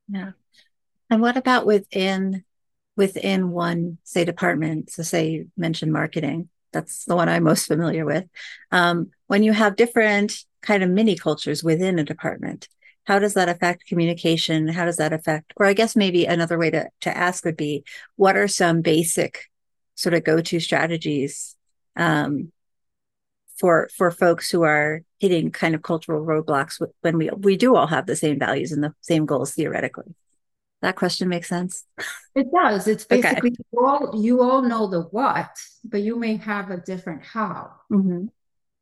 Yeah. 0.08 0.32
And 1.10 1.22
what 1.22 1.38
about 1.38 1.66
within 1.66 2.44
within 2.96 3.52
one, 3.52 4.00
say, 4.04 4.26
department? 4.26 4.90
So 4.92 5.04
say 5.04 5.30
you 5.30 5.52
mentioned 5.56 5.94
marketing. 5.94 6.50
That's 6.74 7.06
the 7.06 7.16
one 7.16 7.30
I'm 7.30 7.44
most 7.44 7.68
familiar 7.68 8.06
with. 8.06 8.26
Um, 8.72 9.12
when 9.28 9.44
you 9.44 9.54
have 9.54 9.76
different 9.76 10.44
kind 10.62 10.84
of 10.84 10.90
mini 10.90 11.16
cultures 11.16 11.64
within 11.64 12.00
a 12.00 12.04
department, 12.04 12.68
how 13.08 13.20
does 13.20 13.36
that 13.36 13.48
affect 13.50 13.88
communication 13.88 14.68
how 14.68 14.86
does 14.86 14.98
that 14.98 15.14
affect 15.14 15.54
or 15.56 15.66
i 15.66 15.74
guess 15.74 15.96
maybe 15.96 16.26
another 16.26 16.58
way 16.58 16.70
to, 16.70 16.88
to 17.02 17.16
ask 17.16 17.46
would 17.46 17.58
be 17.58 17.84
what 18.18 18.36
are 18.36 18.48
some 18.48 18.82
basic 18.82 19.46
sort 19.96 20.14
of 20.14 20.24
go-to 20.24 20.60
strategies 20.60 21.56
um, 21.96 22.52
for 23.60 23.90
for 23.96 24.12
folks 24.12 24.50
who 24.50 24.64
are 24.64 25.02
hitting 25.20 25.52
kind 25.52 25.76
of 25.76 25.82
cultural 25.82 26.26
roadblocks 26.26 26.82
when 27.02 27.18
we 27.18 27.30
we 27.38 27.58
do 27.58 27.76
all 27.76 27.88
have 27.88 28.06
the 28.06 28.16
same 28.16 28.40
values 28.40 28.72
and 28.72 28.84
the 28.84 28.94
same 29.02 29.26
goals 29.26 29.54
theoretically 29.54 30.14
that 30.82 30.96
question 30.96 31.28
makes 31.28 31.50
sense 31.50 31.84
it 32.36 32.48
does 32.54 32.88
it's 32.88 33.06
basically 33.06 33.50
okay. 33.50 33.64
you, 33.74 33.86
all, 33.86 34.22
you 34.22 34.42
all 34.42 34.62
know 34.62 34.88
the 34.88 35.02
what 35.02 35.50
but 35.84 36.02
you 36.02 36.16
may 36.16 36.38
have 36.38 36.70
a 36.70 36.78
different 36.78 37.24
how 37.24 37.72
mm-hmm. 37.92 38.26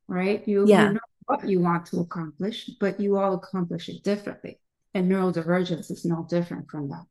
right 0.07 0.47
you, 0.47 0.65
yeah. 0.67 0.87
you 0.87 0.93
know 0.93 0.99
what 1.25 1.47
you 1.47 1.59
want 1.59 1.85
to 1.87 1.99
accomplish, 1.99 2.69
but 2.79 2.99
you 2.99 3.17
all 3.17 3.33
accomplish 3.35 3.89
it 3.89 4.03
differently. 4.03 4.59
And 4.93 5.11
neurodivergence 5.11 5.91
is 5.91 6.05
no 6.05 6.25
different 6.29 6.69
from 6.69 6.89
that. 6.89 7.05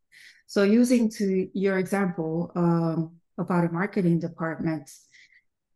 So, 0.46 0.62
using 0.62 1.10
to 1.12 1.48
your 1.52 1.78
example 1.78 2.52
um, 2.54 3.16
about 3.38 3.64
a 3.64 3.72
marketing 3.72 4.20
department 4.20 4.90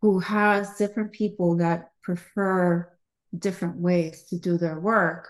who 0.01 0.19
has 0.21 0.77
different 0.77 1.13
people 1.13 1.57
that 1.57 1.91
prefer 2.03 2.91
different 3.39 3.77
ways 3.77 4.25
to 4.25 4.39
do 4.39 4.57
their 4.57 4.79
work, 4.79 5.29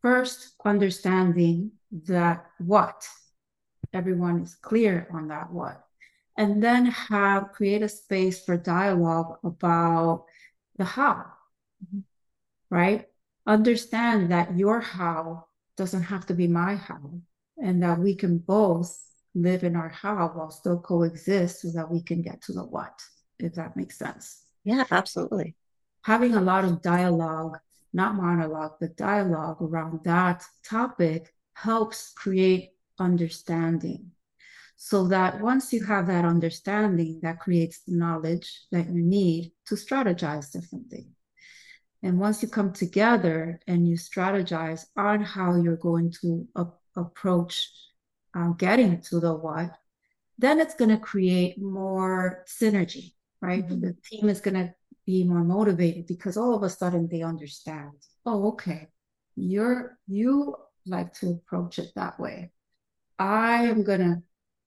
first 0.00 0.54
understanding 0.64 1.72
that 2.06 2.46
what 2.58 3.06
everyone 3.92 4.40
is 4.40 4.54
clear 4.54 5.08
on 5.12 5.28
that 5.28 5.52
what. 5.52 5.84
And 6.38 6.62
then 6.62 6.86
have 6.86 7.52
create 7.52 7.82
a 7.82 7.88
space 7.88 8.44
for 8.44 8.56
dialogue 8.56 9.38
about 9.44 10.24
the 10.76 10.84
how 10.84 11.26
right? 12.70 13.06
Understand 13.46 14.30
that 14.30 14.56
your 14.56 14.80
how 14.80 15.46
doesn't 15.76 16.04
have 16.04 16.26
to 16.26 16.34
be 16.34 16.46
my 16.46 16.76
how, 16.76 17.22
and 17.58 17.82
that 17.82 17.98
we 17.98 18.14
can 18.14 18.38
both 18.38 18.96
live 19.34 19.64
in 19.64 19.76
our 19.76 19.88
how 19.88 20.30
while 20.34 20.50
still 20.50 20.78
coexist 20.78 21.62
so 21.62 21.70
that 21.72 21.90
we 21.90 22.02
can 22.02 22.22
get 22.22 22.42
to 22.42 22.52
the 22.52 22.62
what, 22.62 22.98
if 23.42 23.54
that 23.54 23.76
makes 23.76 23.98
sense. 23.98 24.44
Yeah, 24.64 24.84
absolutely. 24.90 25.56
Having 26.02 26.34
a 26.34 26.40
lot 26.40 26.64
of 26.64 26.82
dialogue, 26.82 27.58
not 27.92 28.14
monologue, 28.14 28.72
but 28.80 28.96
dialogue 28.96 29.60
around 29.60 30.00
that 30.04 30.44
topic 30.64 31.34
helps 31.54 32.12
create 32.12 32.70
understanding. 32.98 34.10
So 34.76 35.08
that 35.08 35.40
once 35.40 35.72
you 35.72 35.84
have 35.84 36.06
that 36.06 36.24
understanding, 36.24 37.20
that 37.22 37.38
creates 37.38 37.80
the 37.80 37.94
knowledge 37.94 38.62
that 38.72 38.88
you 38.88 39.02
need 39.02 39.52
to 39.66 39.74
strategize 39.74 40.50
differently. 40.50 41.08
And 42.02 42.18
once 42.18 42.42
you 42.42 42.48
come 42.48 42.72
together 42.72 43.60
and 43.66 43.86
you 43.86 43.96
strategize 43.96 44.86
on 44.96 45.20
how 45.20 45.56
you're 45.56 45.76
going 45.76 46.14
to 46.22 46.48
approach 46.96 47.70
um, 48.34 48.54
getting 48.58 49.02
to 49.02 49.20
the 49.20 49.34
what, 49.34 49.76
then 50.38 50.60
it's 50.60 50.74
going 50.74 50.90
to 50.90 50.96
create 50.96 51.60
more 51.60 52.44
synergy, 52.48 53.12
right? 53.40 53.66
Mm-hmm. 53.66 53.80
The 53.80 53.96
team 54.04 54.28
is 54.28 54.40
going 54.40 54.54
to 54.54 54.74
be 55.06 55.24
more 55.24 55.44
motivated 55.44 56.06
because 56.06 56.36
all 56.36 56.54
of 56.54 56.62
a 56.62 56.70
sudden 56.70 57.08
they 57.10 57.22
understand, 57.22 57.92
oh, 58.26 58.48
okay, 58.48 58.88
you're 59.36 59.98
you 60.06 60.56
like 60.86 61.12
to 61.14 61.30
approach 61.30 61.78
it 61.78 61.90
that 61.96 62.18
way. 62.18 62.52
I 63.18 63.64
am 63.64 63.82
going 63.82 64.00
to 64.00 64.22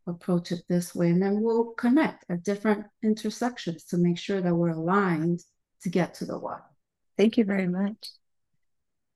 approach 0.07 0.51
it 0.51 0.63
this 0.67 0.93
way. 0.93 1.09
And 1.09 1.21
then 1.21 1.41
we'll 1.41 1.71
connect 1.71 2.25
at 2.29 2.43
different 2.43 2.85
intersections 3.01 3.85
to 3.85 3.97
make 3.97 4.17
sure 4.17 4.41
that 4.41 4.53
we're 4.53 4.69
aligned 4.69 5.41
to 5.81 5.89
get 5.89 6.15
to 6.15 6.25
the 6.25 6.37
what. 6.37 6.63
Thank 7.17 7.37
you 7.37 7.45
very 7.45 7.67
much. 7.67 8.09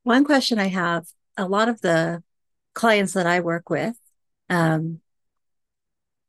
One 0.03 0.23
question 0.23 0.59
I 0.59 0.67
have 0.67 1.05
a 1.35 1.47
lot 1.47 1.69
of 1.69 1.81
the 1.81 2.23
clients 2.73 3.13
that 3.13 3.27
I 3.27 3.39
work 3.41 3.69
with 3.69 3.97
um, 4.49 5.01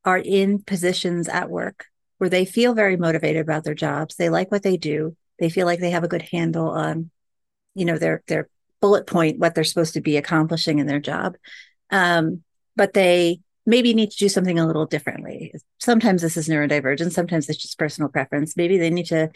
are 0.04 0.18
in 0.18 0.62
positions 0.62 1.28
at 1.28 1.50
work 1.50 1.86
where 2.18 2.30
they 2.30 2.44
feel 2.44 2.74
very 2.74 2.96
motivated 2.96 3.42
about 3.42 3.64
their 3.64 3.74
jobs. 3.74 4.16
They 4.16 4.28
like 4.28 4.50
what 4.50 4.62
they 4.62 4.76
do. 4.76 5.16
They 5.38 5.48
feel 5.48 5.66
like 5.66 5.80
they 5.80 5.90
have 5.90 6.04
a 6.04 6.08
good 6.08 6.22
handle 6.22 6.68
on, 6.70 7.10
you 7.74 7.84
know, 7.84 7.98
their 7.98 8.22
their 8.26 8.48
bullet 8.80 9.06
point, 9.06 9.38
what 9.38 9.54
they're 9.54 9.64
supposed 9.64 9.94
to 9.94 10.00
be 10.00 10.16
accomplishing 10.16 10.78
in 10.78 10.86
their 10.86 11.00
job. 11.00 11.36
Um, 11.90 12.42
but 12.76 12.92
they 12.92 13.40
maybe 13.66 13.92
need 13.92 14.10
to 14.10 14.18
do 14.18 14.28
something 14.28 14.58
a 14.58 14.66
little 14.66 14.86
differently. 14.86 15.52
Sometimes 15.78 16.22
this 16.22 16.36
is 16.36 16.48
neurodivergent. 16.48 17.12
Sometimes 17.12 17.48
it's 17.48 17.58
just 17.60 17.78
personal 17.78 18.08
preference. 18.08 18.56
Maybe 18.56 18.78
they 18.78 18.90
need 18.90 19.06
to 19.06 19.30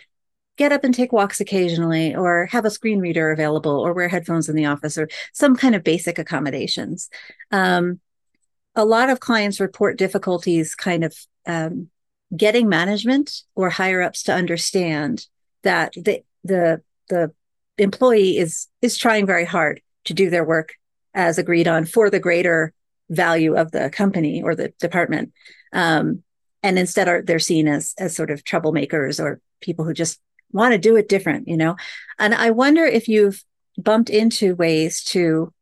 get 0.56 0.72
up 0.72 0.84
and 0.84 0.94
take 0.94 1.12
walks 1.12 1.40
occasionally 1.40 2.14
or 2.14 2.46
have 2.46 2.64
a 2.64 2.70
screen 2.70 3.00
reader 3.00 3.30
available 3.30 3.80
or 3.80 3.92
wear 3.92 4.08
headphones 4.08 4.48
in 4.48 4.56
the 4.56 4.66
office 4.66 4.98
or 4.98 5.08
some 5.32 5.56
kind 5.56 5.74
of 5.74 5.84
basic 5.84 6.18
accommodations 6.18 7.08
um, 7.50 8.00
a 8.74 8.84
lot 8.84 9.10
of 9.10 9.20
clients 9.20 9.60
report 9.60 9.98
difficulties 9.98 10.74
kind 10.74 11.04
of 11.04 11.16
um, 11.46 11.88
getting 12.36 12.68
management 12.68 13.42
or 13.54 13.70
higher 13.70 14.02
ups 14.02 14.24
to 14.24 14.34
understand 14.34 15.26
that 15.62 15.92
the 15.94 16.22
the 16.44 16.80
the 17.08 17.32
employee 17.78 18.38
is 18.38 18.68
is 18.80 18.96
trying 18.96 19.26
very 19.26 19.44
hard 19.44 19.80
to 20.04 20.14
do 20.14 20.30
their 20.30 20.44
work 20.44 20.74
as 21.14 21.38
agreed 21.38 21.68
on 21.68 21.84
for 21.84 22.10
the 22.10 22.20
greater 22.20 22.72
value 23.10 23.54
of 23.54 23.70
the 23.72 23.90
company 23.90 24.42
or 24.42 24.54
the 24.54 24.72
department 24.80 25.32
um, 25.72 26.22
and 26.62 26.78
instead 26.78 27.08
are 27.08 27.22
they're 27.22 27.38
seen 27.38 27.68
as 27.68 27.94
as 27.98 28.14
sort 28.14 28.30
of 28.30 28.44
troublemakers 28.44 29.22
or 29.22 29.40
people 29.60 29.84
who 29.84 29.94
just 29.94 30.20
want 30.52 30.72
to 30.72 30.78
do 30.78 30.96
it 30.96 31.08
different, 31.08 31.48
you 31.48 31.56
know? 31.56 31.76
And 32.18 32.34
I 32.34 32.50
wonder 32.50 32.84
if 32.84 33.08
you've 33.08 33.42
bumped 33.78 34.10
into 34.10 34.54
ways 34.54 35.02
to, 35.04 35.52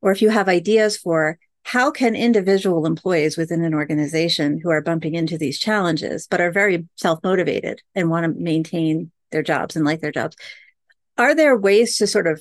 or 0.00 0.12
if 0.12 0.22
you 0.22 0.30
have 0.30 0.48
ideas 0.48 0.96
for 0.96 1.38
how 1.66 1.90
can 1.90 2.14
individual 2.14 2.86
employees 2.86 3.36
within 3.36 3.64
an 3.64 3.74
organization 3.74 4.60
who 4.62 4.70
are 4.70 4.80
bumping 4.80 5.16
into 5.16 5.36
these 5.36 5.58
challenges, 5.58 6.28
but 6.30 6.40
are 6.40 6.52
very 6.52 6.86
self 6.94 7.18
motivated 7.24 7.82
and 7.92 8.08
want 8.08 8.22
to 8.22 8.40
maintain 8.40 9.10
their 9.32 9.42
jobs 9.42 9.74
and 9.74 9.84
like 9.84 10.00
their 10.00 10.12
jobs, 10.12 10.36
are 11.18 11.34
there 11.34 11.56
ways 11.56 11.96
to 11.96 12.06
sort 12.06 12.28
of 12.28 12.40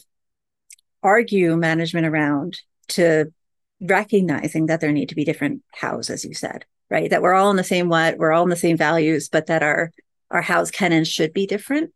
argue 1.01 1.57
management 1.57 2.05
around 2.05 2.59
to 2.89 3.33
recognizing 3.81 4.67
that 4.67 4.79
there 4.79 4.91
need 4.91 5.09
to 5.09 5.15
be 5.15 5.25
different 5.25 5.63
hows, 5.73 6.11
as 6.11 6.23
you 6.23 6.35
said, 6.35 6.63
right? 6.91 7.09
That 7.09 7.23
we're 7.23 7.33
all 7.33 7.49
in 7.49 7.57
the 7.57 7.63
same 7.63 7.89
what, 7.89 8.19
we're 8.19 8.31
all 8.31 8.43
in 8.43 8.49
the 8.49 8.55
same 8.55 8.77
values, 8.77 9.27
but 9.27 9.47
that 9.47 9.63
our 9.63 9.91
our 10.29 10.43
house 10.43 10.69
can 10.69 10.91
and 10.91 11.07
should 11.07 11.33
be 11.33 11.47
different? 11.47 11.94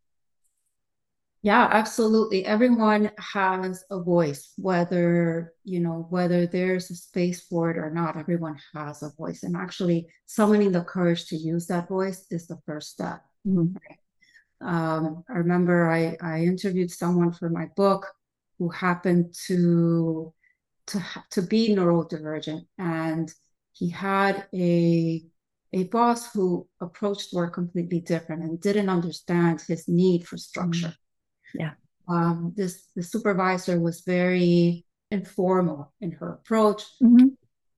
Yeah, 1.42 1.70
absolutely. 1.72 2.46
Everyone 2.46 3.12
has 3.18 3.86
a 3.90 4.02
voice, 4.02 4.52
whether, 4.58 5.54
you 5.64 5.80
know, 5.80 6.06
whether 6.10 6.46
there's 6.46 6.92
a 6.92 6.96
space 6.96 7.42
for 7.42 7.72
it 7.72 7.78
or 7.78 7.90
not, 7.90 8.18
everyone 8.18 8.58
has 8.76 9.04
a 9.04 9.12
voice. 9.18 9.44
And 9.44 9.56
actually 9.56 10.08
summoning 10.26 10.74
the 10.74 10.84
courage 10.84 11.28
to 11.28 11.38
use 11.38 11.66
that 11.68 11.88
voice 11.88 12.26
is 12.30 12.48
the 12.48 12.60
first 12.66 12.90
step. 12.90 13.22
Mm-hmm. 13.48 14.68
Um, 14.68 15.24
I 15.30 15.34
remember 15.38 15.90
I, 15.90 16.18
I 16.22 16.42
interviewed 16.42 16.92
someone 16.92 17.32
for 17.32 17.50
my 17.50 17.68
book 17.78 18.08
who 18.58 18.70
happened 18.70 19.34
to 19.48 20.34
to 20.88 21.02
to 21.32 21.42
be 21.42 21.70
neurodivergent 21.70 22.66
and 22.78 23.32
he 23.72 23.90
had 23.90 24.48
a 24.54 25.24
a 25.72 25.84
boss 25.86 26.34
who 26.34 26.68
approached 26.82 27.32
work 27.32 27.54
completely 27.54 28.02
different 28.02 28.44
and 28.44 28.60
didn't 28.60 28.90
understand 28.90 29.62
his 29.62 29.88
need 29.88 30.28
for 30.28 30.36
structure. 30.36 30.94
Yeah. 31.54 31.72
Um, 32.08 32.54
this 32.56 32.88
the 32.96 33.04
supervisor 33.04 33.80
was 33.80 34.02
very 34.02 34.86
informal 35.12 35.94
in 36.02 36.12
her 36.12 36.34
approach. 36.34 36.84
Mm-hmm. 37.02 37.28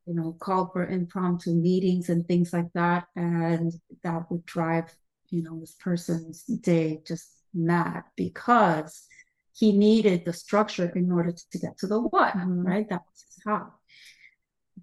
You 0.08 0.16
know, 0.16 0.36
called 0.40 0.74
for 0.74 0.88
impromptu 0.88 1.54
meetings 1.54 2.10
and 2.10 2.28
things 2.28 2.52
like 2.54 2.72
that, 2.74 3.06
and 3.16 3.72
that 4.04 4.30
would 4.32 4.46
drive 4.46 4.94
you 5.30 5.44
know 5.44 5.60
this 5.60 5.76
person's 5.80 6.44
day 6.44 7.02
just 7.06 7.30
mad 7.54 8.04
because 8.16 9.08
he 9.54 9.72
needed 9.72 10.26
the 10.26 10.34
structure 10.34 10.92
in 10.96 11.12
order 11.12 11.34
to 11.52 11.58
get 11.58 11.78
to 11.80 11.88
the 11.88 12.00
what, 12.00 12.34
mm-hmm. 12.36 12.62
right? 12.62 12.90
That 12.90 13.02
was 13.06 13.26
his 13.28 13.44
how. 13.46 13.74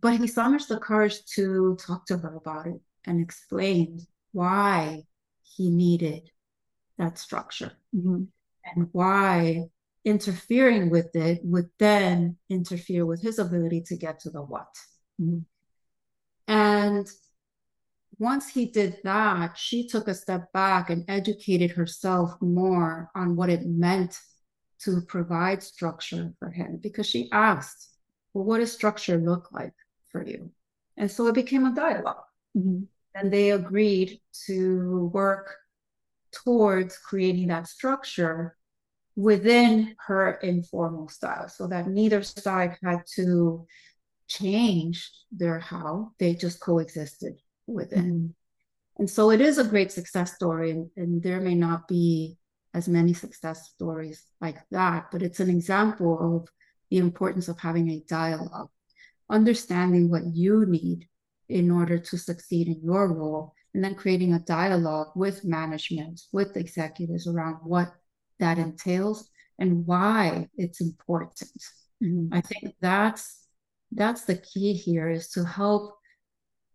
But 0.00 0.18
he 0.20 0.26
summons 0.26 0.66
the 0.66 0.78
courage 0.78 1.24
to 1.34 1.76
talk 1.84 2.06
to 2.06 2.18
her 2.18 2.36
about 2.36 2.66
it 2.66 2.80
and 3.06 3.20
explained 3.20 4.02
why 4.32 5.04
he 5.56 5.70
needed 5.70 6.30
that 6.98 7.18
structure. 7.18 7.72
Mm-hmm. 7.94 8.24
And 8.74 8.88
why 8.92 9.68
interfering 10.04 10.90
with 10.90 11.14
it 11.14 11.40
would 11.44 11.68
then 11.78 12.36
interfere 12.48 13.04
with 13.04 13.20
his 13.22 13.38
ability 13.38 13.82
to 13.82 13.96
get 13.96 14.20
to 14.20 14.30
the 14.30 14.40
what. 14.40 14.74
Mm-hmm. 15.20 15.40
And 16.48 17.06
once 18.18 18.48
he 18.48 18.66
did 18.66 18.98
that, 19.04 19.56
she 19.56 19.86
took 19.86 20.08
a 20.08 20.14
step 20.14 20.52
back 20.52 20.90
and 20.90 21.04
educated 21.08 21.70
herself 21.70 22.32
more 22.40 23.10
on 23.14 23.36
what 23.36 23.50
it 23.50 23.66
meant 23.66 24.18
to 24.80 25.00
provide 25.02 25.62
structure 25.62 26.32
for 26.38 26.50
him 26.50 26.78
because 26.82 27.06
she 27.06 27.28
asked, 27.32 27.90
Well, 28.32 28.44
what 28.44 28.58
does 28.58 28.72
structure 28.72 29.18
look 29.18 29.52
like 29.52 29.74
for 30.10 30.24
you? 30.26 30.50
And 30.96 31.10
so 31.10 31.26
it 31.26 31.34
became 31.34 31.64
a 31.64 31.74
dialog 31.74 32.16
mm-hmm. 32.56 32.84
And 33.14 33.32
they 33.32 33.50
agreed 33.50 34.20
to 34.46 35.10
work 35.12 35.54
towards 36.32 36.98
creating 36.98 37.48
that 37.48 37.66
structure 37.66 38.56
within 39.18 39.96
her 40.06 40.34
informal 40.44 41.08
style 41.08 41.48
so 41.48 41.66
that 41.66 41.88
neither 41.88 42.22
side 42.22 42.76
had 42.84 43.02
to 43.04 43.66
change 44.28 45.10
their 45.32 45.58
how, 45.58 46.12
they 46.20 46.36
just 46.36 46.60
coexisted 46.60 47.34
within. 47.66 48.04
Mm-hmm. 48.04 48.26
And 49.00 49.10
so 49.10 49.32
it 49.32 49.40
is 49.40 49.58
a 49.58 49.64
great 49.64 49.90
success 49.90 50.36
story, 50.36 50.70
and, 50.70 50.88
and 50.96 51.20
there 51.20 51.40
may 51.40 51.56
not 51.56 51.88
be 51.88 52.38
as 52.74 52.88
many 52.88 53.12
success 53.12 53.70
stories 53.70 54.24
like 54.40 54.58
that, 54.70 55.06
but 55.10 55.22
it's 55.22 55.40
an 55.40 55.50
example 55.50 56.36
of 56.36 56.48
the 56.88 56.98
importance 56.98 57.48
of 57.48 57.58
having 57.58 57.90
a 57.90 58.04
dialogue, 58.08 58.70
understanding 59.28 60.08
what 60.08 60.26
you 60.32 60.64
need 60.64 61.08
in 61.48 61.72
order 61.72 61.98
to 61.98 62.16
succeed 62.16 62.68
in 62.68 62.80
your 62.84 63.12
role, 63.12 63.52
and 63.74 63.82
then 63.82 63.96
creating 63.96 64.34
a 64.34 64.38
dialogue 64.38 65.08
with 65.16 65.44
management, 65.44 66.20
with 66.32 66.56
executives 66.56 67.26
around 67.26 67.56
what 67.64 67.92
that 68.40 68.58
entails 68.58 69.30
and 69.58 69.86
why 69.86 70.48
it's 70.56 70.80
important. 70.80 71.62
Mm-hmm. 72.02 72.32
I 72.32 72.40
think 72.40 72.74
that's 72.80 73.46
that's 73.92 74.24
the 74.24 74.36
key 74.36 74.74
here 74.74 75.08
is 75.08 75.30
to 75.30 75.44
help 75.44 75.98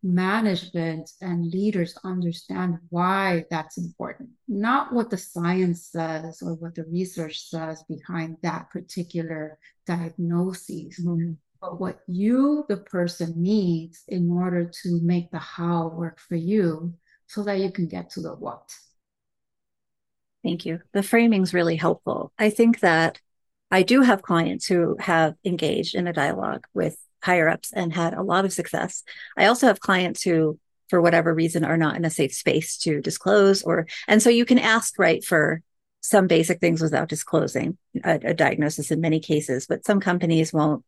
management 0.03 1.10
and 1.22 1.50
leaders 1.50 1.98
understand 2.03 2.77
why 2.89 3.46
that's 3.50 3.77
important, 3.77 4.29
not 4.48 4.91
what 4.91 5.10
the 5.10 5.17
science 5.17 5.88
says 5.88 6.41
or 6.41 6.55
what 6.55 6.75
the 6.75 6.84
research 6.86 7.39
says 7.50 7.84
behind 7.88 8.38
that 8.43 8.70
particular 8.70 9.58
diagnosis, 9.88 11.00
mm-hmm. 11.00 11.32
but 11.62 11.79
what 11.79 12.00
you, 12.08 12.65
the 12.67 12.77
person, 12.77 13.34
needs 13.38 14.03
in 14.10 14.29
order 14.29 14.70
to 14.84 15.00
make 15.01 15.32
the 15.32 15.39
how 15.39 15.88
work 15.88 16.20
for 16.20 16.36
you 16.36 16.93
so 17.27 17.41
that 17.43 17.60
you 17.60 17.72
can 17.72 17.88
get 17.88 18.10
to 18.10 18.22
the 18.22 18.34
what. 18.34 18.70
Thank 20.43 20.65
you. 20.65 20.81
The 20.91 21.03
framing's 21.03 21.53
really 21.53 21.77
helpful. 21.77 22.33
I 22.38 22.50
think 22.50 22.81
that 22.81 23.19
I 23.71 23.83
do 23.83 24.01
have 24.01 24.21
clients 24.21 24.67
who 24.67 24.97
have 25.00 25.35
engaged 25.43 25.95
in 25.95 26.05
a 26.05 26.13
dialogue 26.13 26.67
with 26.73 26.97
higher 27.23 27.47
ups 27.47 27.71
and 27.73 27.93
had 27.93 28.13
a 28.13 28.21
lot 28.21 28.45
of 28.45 28.53
success. 28.53 29.03
I 29.38 29.45
also 29.45 29.67
have 29.67 29.79
clients 29.79 30.21
who, 30.21 30.59
for 30.89 31.01
whatever 31.01 31.33
reason, 31.33 31.63
are 31.63 31.77
not 31.77 31.95
in 31.95 32.05
a 32.05 32.09
safe 32.09 32.33
space 32.33 32.77
to 32.79 33.01
disclose, 33.01 33.63
or 33.63 33.88
and 34.07 34.21
so 34.21 34.29
you 34.29 34.45
can 34.45 34.59
ask 34.59 35.00
right 35.00 35.23
for 35.23 35.62
some 36.01 36.27
basic 36.27 36.59
things 36.59 36.81
without 36.81 37.07
disclosing 37.07 37.77
a, 38.03 38.19
a 38.23 38.33
diagnosis 38.33 38.91
in 38.91 39.00
many 39.00 39.21
cases, 39.21 39.65
but 39.65 39.85
some 39.85 40.01
companies 40.01 40.51
won't 40.51 40.83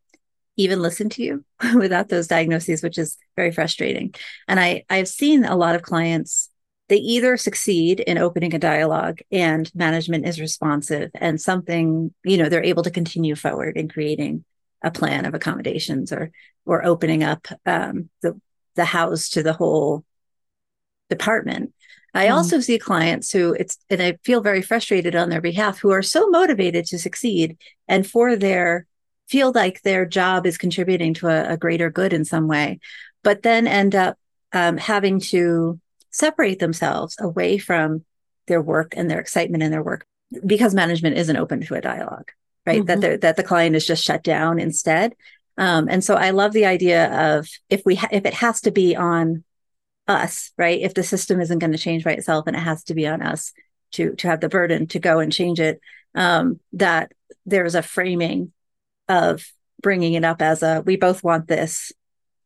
even 0.57 0.81
listen 0.81 1.09
to 1.09 1.23
you 1.23 1.45
without 1.75 2.09
those 2.09 2.27
diagnoses, 2.27 2.83
which 2.83 2.97
is 2.97 3.17
very 3.37 3.51
frustrating. 3.51 4.13
And 4.47 4.59
I 4.59 4.83
I've 4.89 5.07
seen 5.07 5.45
a 5.45 5.55
lot 5.55 5.75
of 5.75 5.81
clients 5.81 6.49
they 6.87 6.97
either 6.97 7.35
succeed 7.37 7.99
in 7.99 8.17
opening 8.17 8.53
a 8.53 8.59
dialogue 8.59 9.19
and 9.31 9.73
management 9.73 10.27
is 10.27 10.39
responsive 10.39 11.09
and 11.15 11.41
something 11.41 12.13
you 12.23 12.37
know 12.37 12.49
they're 12.49 12.63
able 12.63 12.83
to 12.83 12.91
continue 12.91 13.35
forward 13.35 13.77
in 13.77 13.87
creating 13.87 14.43
a 14.83 14.91
plan 14.91 15.25
of 15.25 15.33
accommodations 15.33 16.11
or 16.11 16.31
or 16.65 16.85
opening 16.85 17.23
up 17.23 17.47
um, 17.65 18.09
the 18.21 18.39
the 18.75 18.85
house 18.85 19.29
to 19.29 19.43
the 19.43 19.53
whole 19.53 20.03
department. 21.09 21.73
I 22.13 22.27
mm 22.27 22.31
also 22.31 22.61
see 22.61 22.79
clients 22.79 23.31
who 23.31 23.53
it's 23.53 23.77
and 23.89 24.01
I 24.01 24.17
feel 24.23 24.41
very 24.41 24.61
frustrated 24.61 25.15
on 25.15 25.29
their 25.29 25.41
behalf 25.41 25.79
who 25.79 25.91
are 25.91 26.01
so 26.01 26.29
motivated 26.29 26.85
to 26.85 26.99
succeed 26.99 27.57
and 27.87 28.07
for 28.07 28.35
their 28.37 28.87
feel 29.27 29.51
like 29.51 29.81
their 29.81 30.05
job 30.05 30.45
is 30.45 30.57
contributing 30.57 31.13
to 31.15 31.27
a, 31.27 31.53
a 31.53 31.57
greater 31.57 31.89
good 31.89 32.13
in 32.13 32.23
some 32.23 32.47
way, 32.47 32.79
but 33.23 33.41
then 33.41 33.67
end 33.67 33.95
up 33.95 34.17
um, 34.53 34.77
having 34.77 35.19
to 35.19 35.79
separate 36.15 36.59
themselves 36.59 37.15
away 37.19 37.57
from 37.57 38.03
their 38.47 38.61
work 38.61 38.93
and 38.95 39.09
their 39.09 39.19
excitement 39.19 39.63
in 39.63 39.71
their 39.71 39.83
work 39.83 40.05
because 40.45 40.73
management 40.73 41.17
isn't 41.17 41.37
open 41.37 41.61
to 41.61 41.75
a 41.75 41.81
dialogue 41.81 42.31
right? 42.65 42.81
Mm-hmm. 42.81 42.99
That 42.99 43.01
the 43.01 43.17
that 43.17 43.35
the 43.35 43.43
client 43.43 43.75
is 43.75 43.85
just 43.85 44.03
shut 44.03 44.23
down 44.23 44.59
instead. 44.59 45.15
Um, 45.57 45.87
and 45.89 46.03
so 46.03 46.15
I 46.15 46.31
love 46.31 46.51
the 46.51 46.65
idea 46.65 47.37
of 47.37 47.47
if 47.69 47.83
we 47.85 47.95
ha- 47.95 48.09
if 48.11 48.25
it 48.25 48.33
has 48.35 48.61
to 48.61 48.71
be 48.71 48.95
on 48.95 49.43
us, 50.07 50.51
right? 50.57 50.81
If 50.81 50.93
the 50.93 51.03
system 51.03 51.39
isn't 51.39 51.59
going 51.59 51.71
to 51.71 51.77
change 51.77 52.03
by 52.03 52.11
itself 52.13 52.47
and 52.47 52.55
it 52.55 52.59
has 52.59 52.83
to 52.85 52.93
be 52.93 53.07
on 53.07 53.21
us 53.21 53.53
to 53.93 54.15
to 54.15 54.27
have 54.27 54.41
the 54.41 54.49
burden 54.49 54.87
to 54.87 54.99
go 54.99 55.19
and 55.19 55.31
change 55.31 55.59
it, 55.59 55.79
um, 56.13 56.59
that 56.73 57.11
there's 57.45 57.75
a 57.75 57.81
framing 57.81 58.51
of 59.07 59.45
bringing 59.81 60.13
it 60.13 60.23
up 60.23 60.41
as 60.41 60.63
a 60.63 60.81
we 60.85 60.95
both 60.95 61.23
want 61.23 61.47
this, 61.47 61.91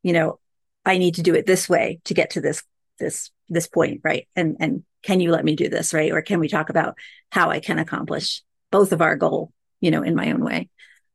you 0.04 0.14
know, 0.14 0.40
I 0.86 0.98
need 0.98 1.16
to 1.16 1.24
do 1.24 1.36
it 1.36 1.46
this 1.46 1.70
way 1.70 2.00
to 2.06 2.14
get 2.14 2.32
to 2.32 2.42
this 2.42 2.64
this 3.00 3.32
this 3.50 3.68
point, 3.68 4.02
right? 4.04 4.28
And 4.36 4.58
and 4.60 4.84
can 5.02 5.20
you 5.20 5.32
let 5.32 5.46
me 5.46 5.56
do 5.56 5.70
this, 5.70 5.94
right? 5.94 6.12
Or 6.12 6.22
can 6.22 6.40
we 6.40 6.48
talk 6.48 6.70
about 6.70 6.98
how 7.32 7.50
I 7.50 7.60
can 7.60 7.80
accomplish 7.80 8.44
both 8.72 8.92
of 8.92 9.02
our 9.02 9.16
goal 9.16 9.52
you 9.80 9.92
know, 9.92 10.04
in 10.04 10.16
my 10.16 10.32
own 10.32 10.44
way. 10.44 10.70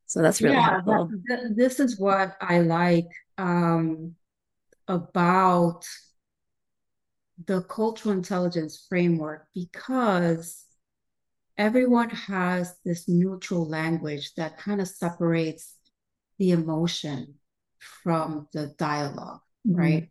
So 0.07 0.23
that's 0.23 0.41
really 0.41 0.55
yeah, 0.55 0.71
helpful. 0.71 1.11
That, 1.27 1.55
this 1.57 1.81
is 1.81 1.99
what 1.99 2.37
I 2.41 2.61
like 2.61 3.09
um, 3.39 4.15
about 4.87 5.85
the 7.47 7.63
cultural 7.63 8.15
intelligence 8.15 8.87
framework 8.89 9.47
because 9.55 10.65
everyone 11.59 12.11
has 12.11 12.77
this 12.85 13.09
neutral 13.09 13.69
language 13.69 14.35
that 14.37 14.59
kind 14.59 14.81
of 14.81 14.89
separates 14.89 15.75
the 16.39 16.53
emotion 16.53 17.35
from 18.03 18.49
the 18.53 18.75
dialog 18.79 19.41
mm-hmm. 19.67 19.77
right? 19.77 20.11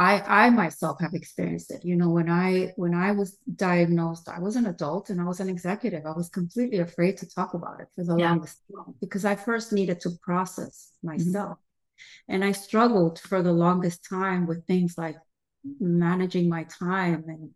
I 0.00 0.46
I 0.46 0.50
myself 0.50 0.98
have 1.02 1.12
experienced 1.12 1.70
it. 1.70 1.84
You 1.84 1.94
know, 1.94 2.08
when 2.08 2.30
I 2.30 2.72
when 2.76 2.94
I 2.94 3.12
was 3.12 3.36
diagnosed, 3.54 4.30
I 4.30 4.40
was 4.40 4.56
an 4.56 4.66
adult 4.66 5.10
and 5.10 5.20
I 5.20 5.24
was 5.24 5.40
an 5.40 5.50
executive. 5.50 6.06
I 6.06 6.12
was 6.12 6.30
completely 6.30 6.78
afraid 6.78 7.18
to 7.18 7.28
talk 7.28 7.52
about 7.52 7.80
it 7.80 7.88
for 7.94 8.04
the 8.04 8.16
yeah. 8.16 8.30
longest 8.30 8.62
time 8.74 8.94
because 9.02 9.26
I 9.26 9.36
first 9.36 9.74
needed 9.74 10.00
to 10.00 10.10
process 10.22 10.92
mm-hmm. 11.04 11.08
myself. 11.08 11.58
Mm-hmm. 11.58 12.32
And 12.32 12.44
I 12.44 12.52
struggled 12.52 13.18
for 13.18 13.42
the 13.42 13.52
longest 13.52 14.08
time 14.08 14.46
with 14.46 14.66
things 14.66 14.96
like 14.96 15.18
managing 15.78 16.48
my 16.48 16.64
time 16.64 17.24
and 17.28 17.50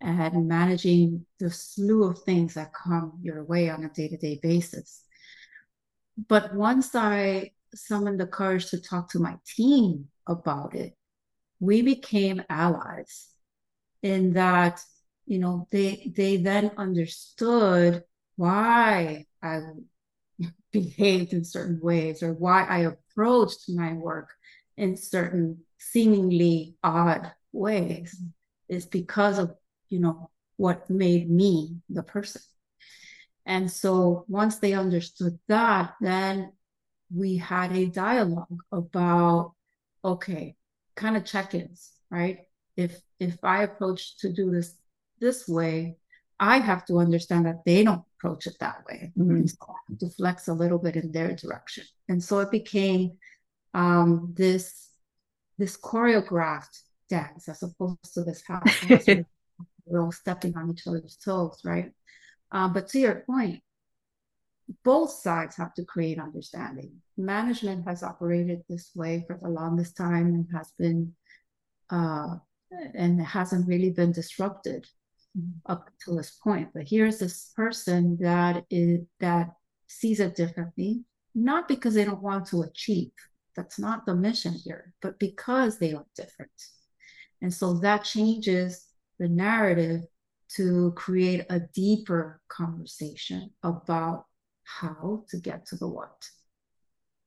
and 0.00 0.48
managing 0.48 1.26
the 1.40 1.50
slew 1.50 2.04
of 2.04 2.18
things 2.20 2.54
that 2.54 2.72
come 2.72 3.20
your 3.22 3.44
way 3.44 3.68
on 3.68 3.84
a 3.84 3.90
day-to-day 3.90 4.40
basis. 4.42 5.04
But 6.26 6.54
once 6.54 6.94
I 6.94 7.52
summoned 7.74 8.18
the 8.18 8.26
courage 8.26 8.70
to 8.70 8.80
talk 8.80 9.10
to 9.10 9.18
my 9.18 9.36
team 9.56 10.08
about 10.26 10.74
it, 10.74 10.96
we 11.62 11.82
became 11.82 12.42
allies 12.48 13.28
in 14.02 14.32
that 14.32 14.80
you 15.26 15.38
know 15.38 15.68
they 15.70 16.12
they 16.16 16.36
then 16.36 16.72
understood 16.76 18.02
why 18.36 19.24
i 19.42 19.60
behaved 20.72 21.32
in 21.32 21.44
certain 21.44 21.78
ways 21.80 22.22
or 22.22 22.32
why 22.32 22.64
i 22.64 22.78
approached 22.80 23.68
my 23.68 23.92
work 23.92 24.30
in 24.76 24.96
certain 24.96 25.58
seemingly 25.78 26.74
odd 26.82 27.32
ways 27.52 28.20
is 28.68 28.86
because 28.86 29.38
of 29.38 29.54
you 29.88 30.00
know 30.00 30.30
what 30.56 30.88
made 30.88 31.28
me 31.28 31.76
the 31.88 32.02
person. 32.02 32.42
And 33.44 33.70
so 33.70 34.24
once 34.28 34.58
they 34.58 34.74
understood 34.74 35.38
that 35.48 35.94
then 36.00 36.52
we 37.14 37.36
had 37.36 37.72
a 37.72 37.86
dialogue 37.86 38.62
about 38.70 39.54
okay 40.04 40.56
kind 40.94 41.16
of 41.16 41.24
check-ins, 41.24 41.92
right? 42.10 42.40
If 42.76 43.00
if 43.20 43.38
I 43.42 43.64
approach 43.64 44.18
to 44.18 44.32
do 44.32 44.50
this 44.50 44.74
this 45.20 45.48
way, 45.48 45.96
I 46.40 46.58
have 46.58 46.84
to 46.86 46.98
understand 46.98 47.46
that 47.46 47.64
they 47.64 47.84
don't 47.84 48.04
approach 48.16 48.46
it 48.46 48.56
that 48.60 48.84
way. 48.88 49.12
Mm-hmm. 49.18 49.46
So 49.46 49.56
I 49.68 49.74
have 49.88 49.98
to 49.98 50.10
flex 50.10 50.48
a 50.48 50.54
little 50.54 50.78
bit 50.78 50.96
in 50.96 51.12
their 51.12 51.34
direction. 51.34 51.84
And 52.08 52.22
so 52.22 52.40
it 52.40 52.50
became 52.50 53.12
um, 53.74 54.32
this 54.36 54.90
this 55.58 55.76
choreographed 55.76 56.80
dance 57.08 57.48
as 57.48 57.62
opposed 57.62 58.14
to 58.14 58.24
this 58.24 58.42
house. 58.46 58.74
we're 59.86 60.02
all 60.02 60.12
stepping 60.12 60.56
on 60.56 60.70
each 60.70 60.86
other's 60.86 61.16
toes, 61.16 61.60
right? 61.64 61.92
Um, 62.50 62.72
but 62.72 62.88
to 62.88 62.98
your 62.98 63.16
point, 63.26 63.62
both 64.84 65.10
sides 65.10 65.56
have 65.56 65.74
to 65.74 65.84
create 65.84 66.18
understanding. 66.18 66.92
Management 67.16 67.86
has 67.86 68.02
operated 68.02 68.62
this 68.68 68.90
way 68.94 69.24
for 69.26 69.38
the 69.40 69.48
longest 69.48 69.96
time 69.96 70.26
and 70.26 70.46
has 70.52 70.72
been, 70.78 71.14
uh, 71.90 72.36
and 72.94 73.20
hasn't 73.20 73.68
really 73.68 73.90
been 73.90 74.12
disrupted. 74.12 74.86
mm-hmm. 75.36 75.72
up 75.72 75.90
to 76.04 76.14
this 76.14 76.30
point. 76.42 76.68
But 76.74 76.88
here's 76.88 77.18
this 77.18 77.52
person 77.56 78.18
that 78.20 78.64
is 78.70 79.00
that 79.20 79.50
sees 79.86 80.20
it 80.20 80.36
differently, 80.36 81.04
not 81.34 81.68
because 81.68 81.94
they 81.94 82.04
don't 82.04 82.22
want 82.22 82.46
to 82.48 82.62
achieve. 82.62 83.12
That's 83.56 83.78
not 83.78 84.06
the 84.06 84.14
mission 84.14 84.54
here, 84.54 84.94
but 85.02 85.18
because 85.18 85.78
they 85.78 85.92
are 85.92 86.06
different. 86.16 86.50
And 87.42 87.52
so 87.52 87.74
that 87.80 88.04
changes 88.04 88.86
the 89.18 89.28
narrative 89.28 90.02
to 90.56 90.92
create 90.96 91.44
a 91.50 91.60
deeper 91.74 92.40
conversation 92.48 93.50
about 93.62 94.24
how 94.80 95.24
to 95.28 95.38
get 95.38 95.66
to 95.66 95.76
the 95.76 95.88
what. 95.88 96.28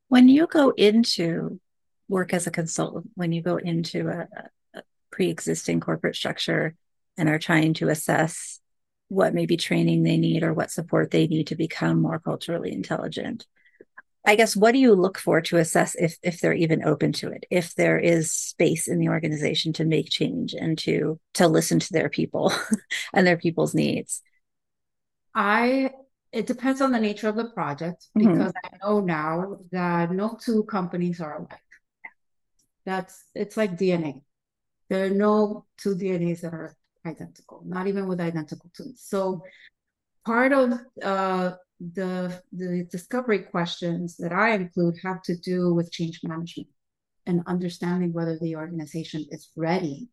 When 0.08 0.28
you 0.28 0.48
go 0.48 0.70
into 0.72 1.60
work 2.08 2.34
as 2.34 2.48
a 2.48 2.52
consultant, 2.52 3.10
when 3.16 3.32
you 3.32 3.42
go 3.42 3.58
into 3.58 4.08
a, 4.08 4.28
a 4.74 4.84
pre 5.12 5.30
existing 5.30 5.80
corporate 5.80 6.16
structure 6.16 6.76
and 7.18 7.30
are 7.30 7.40
trying 7.40 7.74
to 7.76 7.90
assess 7.90 8.60
what 9.08 9.34
maybe 9.34 9.58
training 9.58 10.04
they 10.04 10.18
need 10.18 10.44
or 10.44 10.54
what 10.54 10.72
support 10.72 11.12
they 11.12 11.28
need 11.28 11.48
to 11.48 11.56
become 11.56 12.02
more 12.02 12.20
culturally 12.20 12.72
intelligent, 12.72 13.46
I 14.26 14.36
guess 14.36 14.56
what 14.56 14.72
do 14.72 14.80
you 14.80 14.96
look 14.96 15.20
for 15.20 15.40
to 15.42 15.58
assess 15.58 15.96
if 15.96 16.18
if 16.24 16.40
they're 16.40 16.54
even 16.54 16.84
open 16.84 17.14
to 17.14 17.30
it, 17.30 17.46
if 17.52 17.76
there 17.76 18.00
is 18.00 18.32
space 18.32 18.88
in 18.88 19.00
the 19.00 19.10
organization 19.10 19.72
to 19.74 19.86
make 19.86 20.10
change 20.10 20.54
and 20.54 20.78
to 20.80 21.20
to 21.36 21.48
listen 21.48 21.80
to 21.80 21.94
their 21.94 22.10
people 22.10 22.52
and 23.14 23.26
their 23.28 23.38
people's 23.38 23.76
needs? 23.76 24.22
I 25.36 25.92
it 26.36 26.48
depends 26.48 26.82
on 26.82 26.92
the 26.92 27.00
nature 27.00 27.30
of 27.30 27.38
the 27.38 27.50
project 27.50 28.08
mm-hmm. 28.16 28.34
because. 28.34 28.54
I 28.66 28.78
know 28.86 29.00
now 29.00 29.58
that 29.72 30.12
no 30.12 30.38
two 30.40 30.64
companies 30.64 31.22
are 31.22 31.38
alike. 31.38 31.70
That's 32.86 33.24
it's 33.34 33.56
like 33.56 33.78
DNA. 33.78 34.22
There 34.90 35.06
are 35.06 35.10
no 35.10 35.66
two 35.78 35.96
DNAs 35.96 36.42
that 36.42 36.54
are 36.54 36.76
identical, 37.06 37.64
not 37.66 37.88
even 37.88 38.08
with 38.08 38.20
identical 38.20 38.70
twins. 38.76 39.02
So 39.08 39.44
part 40.26 40.52
of 40.52 40.74
uh, 41.02 41.52
the 41.80 42.42
the 42.52 42.86
discovery 42.92 43.40
questions 43.40 44.18
that 44.18 44.34
I 44.34 44.56
include 44.56 44.96
have 45.04 45.22
to 45.24 45.38
do 45.38 45.74
with 45.74 45.92
change 45.92 46.20
management 46.22 46.68
and 47.26 47.44
understanding 47.48 48.12
whether 48.12 48.38
the 48.38 48.58
organization 48.58 49.26
is 49.32 49.50
ready 49.56 50.10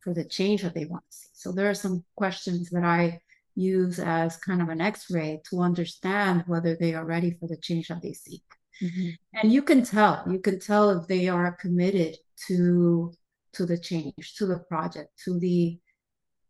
for 0.00 0.12
the 0.12 0.24
change 0.24 0.60
that 0.62 0.74
they 0.74 0.84
want 0.84 1.04
to 1.10 1.16
see. 1.16 1.28
So 1.32 1.52
there 1.52 1.70
are 1.70 1.74
some 1.74 2.04
questions 2.16 2.68
that 2.70 2.84
I 2.84 3.20
use 3.54 3.98
as 3.98 4.36
kind 4.36 4.60
of 4.60 4.68
an 4.68 4.80
x-ray 4.80 5.40
to 5.50 5.60
understand 5.60 6.44
whether 6.46 6.76
they 6.76 6.94
are 6.94 7.04
ready 7.04 7.36
for 7.38 7.48
the 7.48 7.56
change 7.56 7.88
that 7.88 8.02
they 8.02 8.12
seek. 8.12 8.42
Mm-hmm. 8.82 9.10
And 9.34 9.52
you 9.52 9.62
can 9.62 9.84
tell, 9.84 10.24
you 10.28 10.40
can 10.40 10.58
tell 10.58 10.90
if 10.90 11.06
they 11.06 11.28
are 11.28 11.52
committed 11.52 12.16
to 12.48 13.12
to 13.52 13.64
the 13.64 13.78
change, 13.78 14.34
to 14.36 14.46
the 14.46 14.58
project, 14.58 15.10
to 15.24 15.38
the 15.38 15.78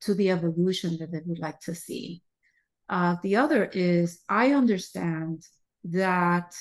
to 0.00 0.14
the 0.14 0.30
evolution 0.30 0.96
that 0.98 1.12
they 1.12 1.20
would 1.24 1.38
like 1.38 1.60
to 1.60 1.74
see. 1.74 2.22
Uh, 2.88 3.16
the 3.22 3.36
other 3.36 3.64
is 3.72 4.20
I 4.28 4.52
understand 4.52 5.42
that 5.84 6.54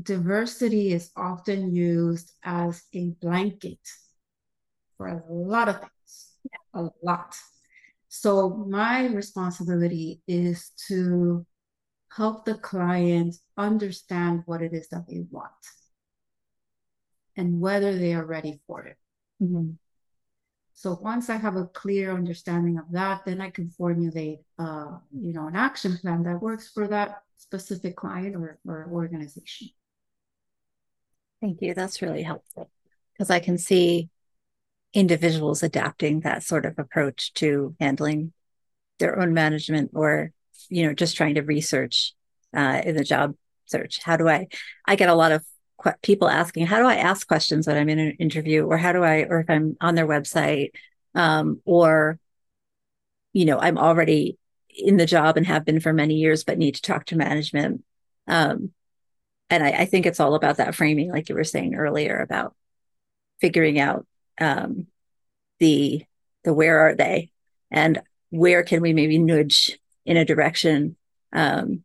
diversity 0.00 0.92
is 0.92 1.10
often 1.16 1.74
used 1.74 2.32
as 2.42 2.82
a 2.94 3.10
blanket 3.20 3.78
for 4.96 5.08
a 5.08 5.22
lot 5.30 5.68
of 5.68 5.80
things, 5.80 6.30
a 6.74 6.88
lot. 7.02 7.36
So 8.16 8.48
my 8.68 9.06
responsibility 9.06 10.22
is 10.28 10.70
to 10.86 11.44
help 12.16 12.44
the 12.44 12.54
client 12.54 13.34
understand 13.56 14.44
what 14.46 14.62
it 14.62 14.72
is 14.72 14.88
that 14.90 15.08
they 15.08 15.24
want 15.32 15.50
and 17.36 17.60
whether 17.60 17.98
they 17.98 18.14
are 18.14 18.24
ready 18.24 18.60
for 18.68 18.84
it. 18.84 18.96
Mm-hmm. 19.42 19.70
So 20.74 20.96
once 21.02 21.28
I 21.28 21.36
have 21.38 21.56
a 21.56 21.66
clear 21.66 22.12
understanding 22.12 22.78
of 22.78 22.84
that, 22.92 23.24
then 23.24 23.40
I 23.40 23.50
can 23.50 23.68
formulate, 23.68 24.38
uh, 24.60 24.98
you 25.12 25.32
know, 25.32 25.48
an 25.48 25.56
action 25.56 25.98
plan 25.98 26.22
that 26.22 26.40
works 26.40 26.70
for 26.70 26.86
that 26.86 27.22
specific 27.36 27.96
client 27.96 28.36
or, 28.36 28.60
or 28.64 28.88
organization. 28.92 29.70
Thank 31.40 31.60
you. 31.62 31.74
That's 31.74 32.00
really 32.00 32.22
helpful 32.22 32.70
because 33.12 33.30
I 33.30 33.40
can 33.40 33.58
see 33.58 34.08
individuals 34.94 35.62
adapting 35.62 36.20
that 36.20 36.42
sort 36.42 36.64
of 36.64 36.78
approach 36.78 37.34
to 37.34 37.74
handling 37.80 38.32
their 38.98 39.18
own 39.18 39.34
management 39.34 39.90
or, 39.92 40.30
you 40.68 40.86
know, 40.86 40.94
just 40.94 41.16
trying 41.16 41.34
to 41.34 41.42
research 41.42 42.14
uh, 42.56 42.80
in 42.84 42.96
the 42.96 43.04
job 43.04 43.34
search. 43.66 44.00
How 44.02 44.16
do 44.16 44.28
I? 44.28 44.46
I 44.86 44.94
get 44.96 45.08
a 45.08 45.14
lot 45.14 45.32
of 45.32 45.44
people 46.02 46.28
asking, 46.28 46.66
how 46.66 46.78
do 46.78 46.86
I 46.86 46.94
ask 46.94 47.26
questions 47.26 47.66
when 47.66 47.76
I'm 47.76 47.88
in 47.88 47.98
an 47.98 48.12
interview, 48.12 48.64
or 48.64 48.78
how 48.78 48.92
do 48.92 49.02
I, 49.02 49.24
or 49.28 49.40
if 49.40 49.50
I'm 49.50 49.76
on 49.80 49.96
their 49.96 50.06
website, 50.06 50.70
um, 51.14 51.60
or, 51.64 52.18
you 53.32 53.44
know, 53.44 53.58
I'm 53.58 53.76
already 53.76 54.38
in 54.70 54.96
the 54.96 55.06
job 55.06 55.36
and 55.36 55.46
have 55.46 55.64
been 55.64 55.80
for 55.80 55.92
many 55.92 56.14
years, 56.14 56.44
but 56.44 56.56
need 56.56 56.76
to 56.76 56.82
talk 56.82 57.06
to 57.06 57.16
management. 57.16 57.84
Um, 58.26 58.70
and 59.50 59.62
I, 59.62 59.70
I 59.70 59.84
think 59.84 60.06
it's 60.06 60.20
all 60.20 60.34
about 60.34 60.56
that 60.56 60.74
framing, 60.74 61.10
like 61.10 61.28
you 61.28 61.34
were 61.34 61.44
saying 61.44 61.74
earlier, 61.74 62.18
about 62.18 62.54
figuring 63.40 63.78
out 63.78 64.06
um, 64.40 64.86
the 65.60 66.04
the 66.44 66.52
where 66.52 66.80
are 66.80 66.94
they 66.94 67.30
and 67.70 68.00
where 68.30 68.62
can 68.62 68.82
we 68.82 68.92
maybe 68.92 69.18
nudge 69.18 69.78
in 70.04 70.16
a 70.16 70.24
direction 70.24 70.96
um, 71.32 71.84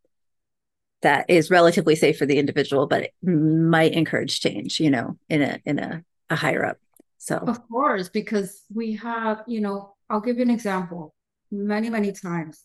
that 1.02 1.30
is 1.30 1.50
relatively 1.50 1.96
safe 1.96 2.18
for 2.18 2.26
the 2.26 2.38
individual, 2.38 2.88
but 2.88 3.04
it 3.04 3.14
might 3.22 3.94
encourage 3.94 4.40
change, 4.40 4.80
you 4.80 4.90
know, 4.90 5.18
in 5.30 5.42
a 5.42 5.60
in 5.66 5.80
a, 5.80 6.04
a 6.30 6.36
higher 6.36 6.66
up. 6.66 6.78
So 7.18 7.38
of 7.38 7.68
course, 7.68 8.10
because 8.10 8.64
we 8.74 8.96
have, 8.98 9.44
you 9.48 9.62
know, 9.62 9.96
I'll 10.10 10.22
give 10.22 10.38
you 10.38 10.44
an 10.44 10.50
example. 10.50 11.14
Many, 11.52 11.90
many 11.90 12.12
times 12.12 12.64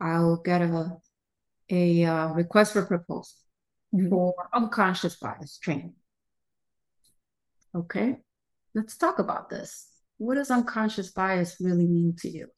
I'll 0.00 0.36
get 0.36 0.62
a 0.62 0.96
a 1.70 2.04
uh, 2.04 2.28
request 2.32 2.72
for 2.72 2.84
proposal 2.84 3.36
mm-hmm. 3.94 4.08
for 4.08 4.34
unconscious 4.52 5.16
bias 5.16 5.58
training. 5.58 5.94
Okay, 7.74 8.16
let's 8.74 8.96
talk 8.96 9.18
about 9.18 9.50
this. 9.50 9.88
What 10.18 10.34
does 10.34 10.50
unconscious 10.50 11.10
bias 11.10 11.56
really 11.60 11.86
mean 11.86 12.14
to 12.20 12.28
you? 12.30 12.48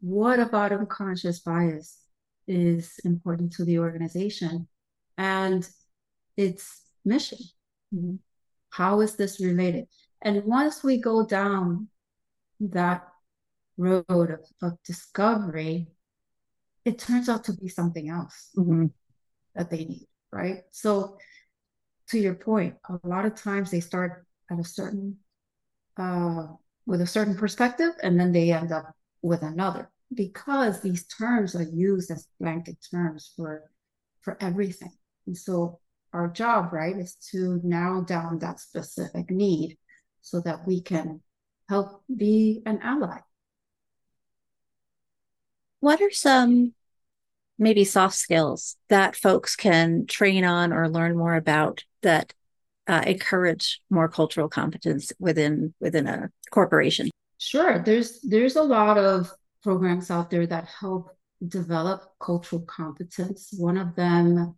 What 0.00 0.40
about 0.40 0.72
unconscious 0.72 1.40
bias 1.40 1.98
is 2.46 2.98
important 3.04 3.52
to 3.54 3.64
the 3.64 3.78
organization 3.78 4.68
and 5.16 5.68
its 6.36 6.82
mission. 7.04 7.38
Mm-hmm. 7.94 8.16
How 8.70 9.00
is 9.00 9.16
this 9.16 9.40
related? 9.40 9.86
And 10.22 10.44
once 10.44 10.82
we 10.82 10.98
go 10.98 11.26
down 11.26 11.88
that 12.60 13.06
road 13.76 14.04
of, 14.08 14.40
of 14.62 14.78
discovery, 14.84 15.88
it 16.84 16.98
turns 16.98 17.28
out 17.28 17.44
to 17.44 17.52
be 17.52 17.68
something 17.68 18.08
else 18.08 18.50
mm-hmm. 18.56 18.86
that 19.54 19.70
they 19.70 19.84
need, 19.84 20.06
right? 20.32 20.62
So, 20.70 21.18
to 22.08 22.18
your 22.18 22.34
point, 22.34 22.76
a 22.88 22.98
lot 23.08 23.24
of 23.24 23.34
times 23.34 23.70
they 23.70 23.80
start 23.80 24.23
at 24.50 24.58
a 24.58 24.64
certain, 24.64 25.18
uh, 25.96 26.46
with 26.86 27.00
a 27.00 27.06
certain 27.06 27.36
perspective, 27.36 27.92
and 28.02 28.18
then 28.18 28.32
they 28.32 28.52
end 28.52 28.72
up 28.72 28.94
with 29.22 29.42
another 29.42 29.90
because 30.12 30.80
these 30.80 31.06
terms 31.06 31.54
are 31.54 31.62
used 31.62 32.10
as 32.10 32.28
blanket 32.38 32.76
terms 32.90 33.32
for 33.36 33.70
for 34.20 34.36
everything. 34.40 34.92
And 35.26 35.36
so 35.36 35.80
our 36.12 36.28
job, 36.28 36.72
right, 36.72 36.96
is 36.96 37.16
to 37.32 37.60
narrow 37.62 38.02
down 38.02 38.38
that 38.38 38.60
specific 38.60 39.30
need 39.30 39.76
so 40.20 40.40
that 40.40 40.66
we 40.66 40.80
can 40.80 41.20
help 41.68 42.02
be 42.14 42.62
an 42.64 42.80
ally. 42.82 43.18
What 45.80 46.00
are 46.00 46.10
some 46.10 46.72
maybe 47.58 47.84
soft 47.84 48.14
skills 48.14 48.76
that 48.88 49.16
folks 49.16 49.56
can 49.56 50.06
train 50.06 50.44
on 50.44 50.72
or 50.72 50.88
learn 50.88 51.16
more 51.16 51.34
about 51.34 51.84
that 52.02 52.32
uh, 52.86 53.02
encourage 53.06 53.80
more 53.90 54.08
cultural 54.08 54.48
competence 54.48 55.12
within 55.18 55.74
within 55.80 56.06
a 56.06 56.30
corporation? 56.50 57.10
Sure, 57.38 57.78
there's 57.78 58.20
there's 58.20 58.56
a 58.56 58.62
lot 58.62 58.98
of 58.98 59.30
programs 59.62 60.10
out 60.10 60.30
there 60.30 60.46
that 60.46 60.66
help 60.66 61.10
develop 61.48 62.02
cultural 62.20 62.62
competence. 62.62 63.54
One 63.56 63.76
of 63.76 63.94
them, 63.94 64.56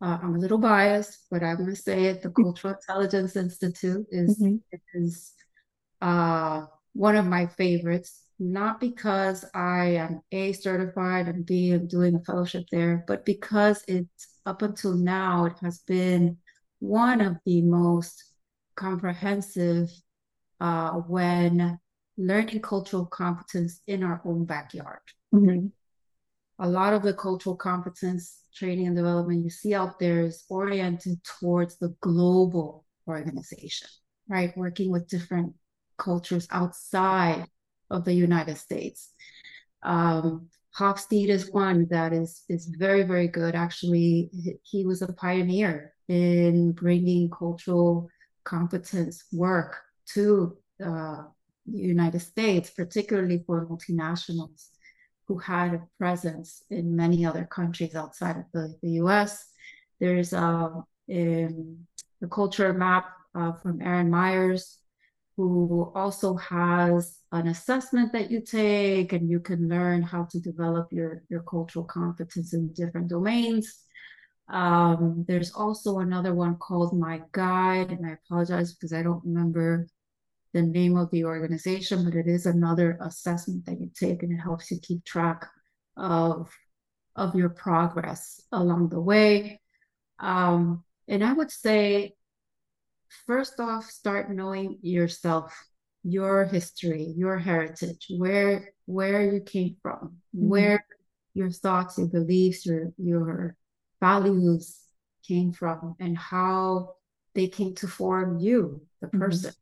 uh, 0.00 0.18
I'm 0.22 0.34
a 0.34 0.38
little 0.38 0.58
biased, 0.58 1.26
but 1.30 1.42
I'm 1.42 1.56
going 1.56 1.70
to 1.70 1.76
say 1.76 2.04
it. 2.04 2.22
The 2.22 2.30
Cultural 2.42 2.74
Intelligence 2.74 3.36
Institute 3.36 4.06
is 4.10 4.40
mm-hmm. 4.40 4.56
is 4.94 5.32
uh, 6.00 6.66
one 6.92 7.16
of 7.16 7.26
my 7.26 7.46
favorites. 7.46 8.22
Not 8.38 8.80
because 8.80 9.46
I 9.54 9.96
am 9.96 10.20
A 10.30 10.52
certified 10.52 11.26
and 11.26 11.46
B 11.46 11.72
am 11.72 11.86
doing 11.86 12.14
a 12.14 12.20
fellowship 12.20 12.66
there, 12.70 13.02
but 13.08 13.24
because 13.24 13.82
it's 13.88 14.28
up 14.44 14.60
until 14.60 14.92
now 14.92 15.46
it 15.46 15.58
has 15.62 15.78
been 15.78 16.36
one 16.86 17.20
of 17.20 17.36
the 17.44 17.62
most 17.62 18.22
comprehensive 18.76 19.90
uh, 20.60 20.92
when 20.92 21.78
learning 22.16 22.60
cultural 22.60 23.06
competence 23.06 23.80
in 23.86 24.02
our 24.02 24.22
own 24.24 24.44
backyard. 24.44 25.00
Mm-hmm. 25.34 25.66
A 26.58 26.68
lot 26.68 26.94
of 26.94 27.02
the 27.02 27.12
cultural 27.12 27.56
competence 27.56 28.44
training 28.54 28.86
and 28.86 28.96
development 28.96 29.44
you 29.44 29.50
see 29.50 29.74
out 29.74 29.98
there 29.98 30.20
is 30.20 30.44
oriented 30.48 31.22
towards 31.24 31.76
the 31.76 31.94
global 32.00 32.86
organization, 33.06 33.88
right? 34.28 34.56
Working 34.56 34.90
with 34.90 35.08
different 35.08 35.52
cultures 35.98 36.48
outside 36.50 37.46
of 37.90 38.04
the 38.04 38.14
United 38.14 38.56
States. 38.56 39.12
Um, 39.82 40.48
Hofstede 40.78 41.28
is 41.28 41.50
one 41.50 41.86
that 41.90 42.12
is 42.12 42.42
is 42.48 42.66
very 42.66 43.02
very 43.02 43.28
good. 43.28 43.54
Actually, 43.54 44.30
he 44.62 44.84
was 44.84 45.00
a 45.02 45.12
pioneer 45.12 45.95
in 46.08 46.72
bringing 46.72 47.30
cultural 47.30 48.08
competence 48.44 49.24
work 49.32 49.76
to 50.14 50.56
uh, 50.84 51.22
the 51.66 51.78
United 51.78 52.20
States, 52.20 52.70
particularly 52.70 53.42
for 53.46 53.66
multinationals 53.66 54.68
who 55.26 55.38
had 55.38 55.74
a 55.74 55.82
presence 55.98 56.62
in 56.70 56.94
many 56.94 57.26
other 57.26 57.44
countries 57.44 57.94
outside 57.94 58.36
of 58.36 58.44
the, 58.52 58.74
the 58.82 58.90
US. 59.02 59.48
There's 59.98 60.32
uh, 60.32 60.70
um, 61.12 61.78
the 62.20 62.28
culture 62.30 62.72
map 62.72 63.06
uh, 63.34 63.52
from 63.52 63.82
Erin 63.82 64.10
Myers, 64.10 64.78
who 65.36 65.92
also 65.94 66.34
has 66.36 67.18
an 67.32 67.48
assessment 67.48 68.12
that 68.12 68.30
you 68.30 68.40
take 68.40 69.12
and 69.12 69.28
you 69.28 69.40
can 69.40 69.68
learn 69.68 70.02
how 70.02 70.24
to 70.30 70.40
develop 70.40 70.88
your, 70.92 71.22
your 71.28 71.42
cultural 71.42 71.84
competence 71.84 72.54
in 72.54 72.72
different 72.72 73.08
domains. 73.08 73.82
Um, 74.48 75.24
there's 75.26 75.52
also 75.52 75.98
another 75.98 76.34
one 76.34 76.56
called 76.56 76.98
My 76.98 77.22
Guide, 77.32 77.90
and 77.90 78.06
I 78.06 78.12
apologize 78.12 78.74
because 78.74 78.92
I 78.92 79.02
don't 79.02 79.24
remember 79.24 79.88
the 80.52 80.62
name 80.62 80.96
of 80.96 81.10
the 81.10 81.24
organization, 81.24 82.04
but 82.04 82.14
it 82.14 82.26
is 82.26 82.46
another 82.46 82.98
assessment 83.02 83.66
that 83.66 83.80
you 83.80 83.90
take 83.94 84.22
and 84.22 84.32
it 84.32 84.40
helps 84.40 84.70
you 84.70 84.78
keep 84.80 85.04
track 85.04 85.46
of, 85.96 86.48
of 87.14 87.34
your 87.34 87.50
progress 87.50 88.40
along 88.52 88.88
the 88.88 89.00
way. 89.00 89.60
Um, 90.18 90.84
and 91.08 91.24
I 91.24 91.32
would 91.32 91.50
say, 91.50 92.14
first 93.26 93.60
off, 93.60 93.84
start 93.84 94.30
knowing 94.30 94.78
yourself, 94.82 95.54
your 96.02 96.44
history, 96.44 97.12
your 97.16 97.38
heritage, 97.38 98.06
where 98.16 98.70
where 98.86 99.34
you 99.34 99.40
came 99.40 99.76
from, 99.82 100.16
mm-hmm. 100.34 100.48
where 100.48 100.86
your 101.34 101.50
thoughts, 101.50 101.98
your 101.98 102.06
beliefs, 102.06 102.64
your 102.64 102.92
your 102.96 103.56
values 104.00 104.78
came 105.26 105.52
from, 105.52 105.96
and 106.00 106.16
how 106.16 106.94
they 107.34 107.48
came 107.48 107.74
to 107.76 107.88
form 107.88 108.38
you, 108.38 108.82
the 109.00 109.08
mm-hmm. 109.08 109.18
person. 109.18 109.50
Mm-hmm 109.50 109.60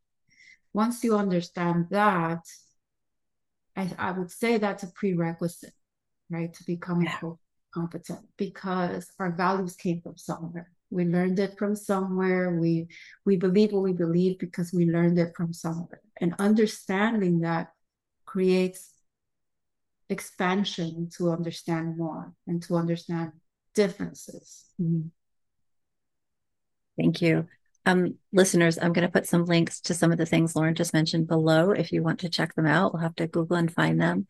once 0.75 1.05
you 1.05 1.17
understand 1.17 1.87
that, 1.91 2.41
I, 3.77 3.91
I 3.97 4.11
would 4.11 4.31
say 4.31 4.59
that's 4.59 4.83
a 4.83 4.89
prerequisite, 4.89 5.73
right, 6.29 6.53
to 6.53 6.65
becoming 6.65 7.07
yeah. 7.07 7.31
competent 7.73 8.21
because 8.37 9.11
our 9.19 9.31
values 9.31 9.77
came 9.77 10.03
from 10.03 10.19
somewhere. 10.19 10.71
We 10.91 11.05
learned 11.05 11.39
it 11.39 11.57
from 11.59 11.75
somewhere. 11.75 12.59
We 12.59 12.89
we 13.25 13.37
believe 13.37 13.73
what 13.73 13.83
we 13.83 13.93
believe 13.93 14.39
because 14.39 14.73
we 14.73 14.87
learned 14.87 15.19
it 15.19 15.33
from 15.37 15.53
somewhere. 15.53 16.03
And 16.21 16.35
understanding 16.39 17.41
that 17.41 17.73
creates 18.27 18.91
expansion 20.09 21.09
to 21.17 21.31
understand 21.31 21.97
more 21.97 22.33
and 22.47 22.63
to 22.65 22.77
understand 22.77 23.33
differences. 23.75 24.65
Mm-hmm. 24.81 25.09
Thank 26.97 27.23
you. 27.23 27.49
Um, 27.87 28.17
listeners, 28.33 28.79
I'm 28.79 28.93
going 28.93 29.07
to 29.07 29.13
put 29.13 29.27
some 29.27 29.45
links 29.45 29.81
to 29.83 29.95
some 29.95 30.11
of 30.11 30.19
the 30.19 30.27
things 30.27 30.57
Loren 30.57 30.75
just 30.75 30.95
mentioned 30.95 31.27
below 31.27 31.73
if 31.73 31.93
you 31.93 32.03
want 32.03 32.21
to 32.21 32.29
check 32.29 32.55
them 32.55 32.67
out. 32.67 32.93
We'll 32.93 33.03
have 33.03 33.17
to 33.17 33.27
Google 33.27 33.57
and 33.57 33.73
find 33.73 34.01
them. 34.01 34.27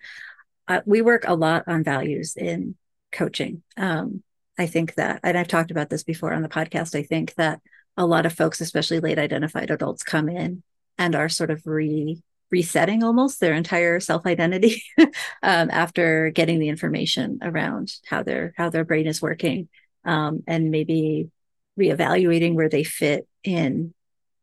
Uh, 0.66 0.80
we 0.86 1.02
work 1.02 1.24
a 1.26 1.34
lot 1.34 1.64
on 1.68 1.84
values 1.84 2.36
in 2.36 2.74
coaching. 3.12 3.62
Um, 3.76 4.22
I 4.58 4.66
think 4.66 4.94
that, 4.94 5.20
and 5.22 5.36
I've 5.36 5.48
talked 5.48 5.70
about 5.70 5.90
this 5.90 6.04
before 6.04 6.32
on 6.32 6.42
the 6.42 6.48
podcast, 6.48 6.98
I 6.98 7.02
think 7.02 7.34
that 7.34 7.60
a 7.96 8.06
lot 8.06 8.26
of 8.26 8.32
folks, 8.32 8.60
especially 8.60 9.00
late 9.00 9.18
identified 9.18 9.70
adults, 9.70 10.02
come 10.02 10.28
in 10.28 10.62
and 10.98 11.14
are 11.14 11.28
sort 11.28 11.50
of 11.50 11.66
re 11.66 12.22
resetting 12.54 13.02
almost 13.02 13.40
their 13.40 13.52
entire 13.52 13.98
self 13.98 14.24
identity 14.26 14.80
um, 14.98 15.68
after 15.72 16.30
getting 16.30 16.60
the 16.60 16.68
information 16.68 17.40
around 17.42 17.92
how 18.06 18.22
their 18.22 18.54
how 18.56 18.70
their 18.70 18.84
brain 18.84 19.08
is 19.08 19.20
working 19.20 19.68
um, 20.04 20.44
and 20.46 20.70
maybe 20.70 21.28
reevaluating 21.76 22.54
where 22.54 22.68
they 22.68 22.84
fit 22.84 23.26
in 23.42 23.92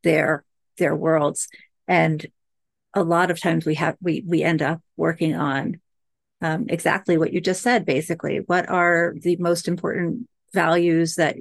their 0.03 0.43
their 0.77 0.93
worlds. 0.93 1.47
And 1.87 2.25
a 2.93 3.01
lot 3.01 3.31
of 3.31 3.39
times 3.39 3.65
we 3.65 3.75
have 3.75 3.95
we 4.01 4.25
we 4.27 4.43
end 4.43 4.61
up 4.61 4.81
working 4.97 5.33
on 5.33 5.79
um, 6.41 6.65
exactly 6.67 7.17
what 7.17 7.31
you 7.31 7.39
just 7.39 7.61
said 7.61 7.85
basically. 7.85 8.41
What 8.45 8.67
are 8.67 9.15
the 9.21 9.37
most 9.37 9.69
important 9.69 10.27
values 10.53 11.15
that 11.15 11.37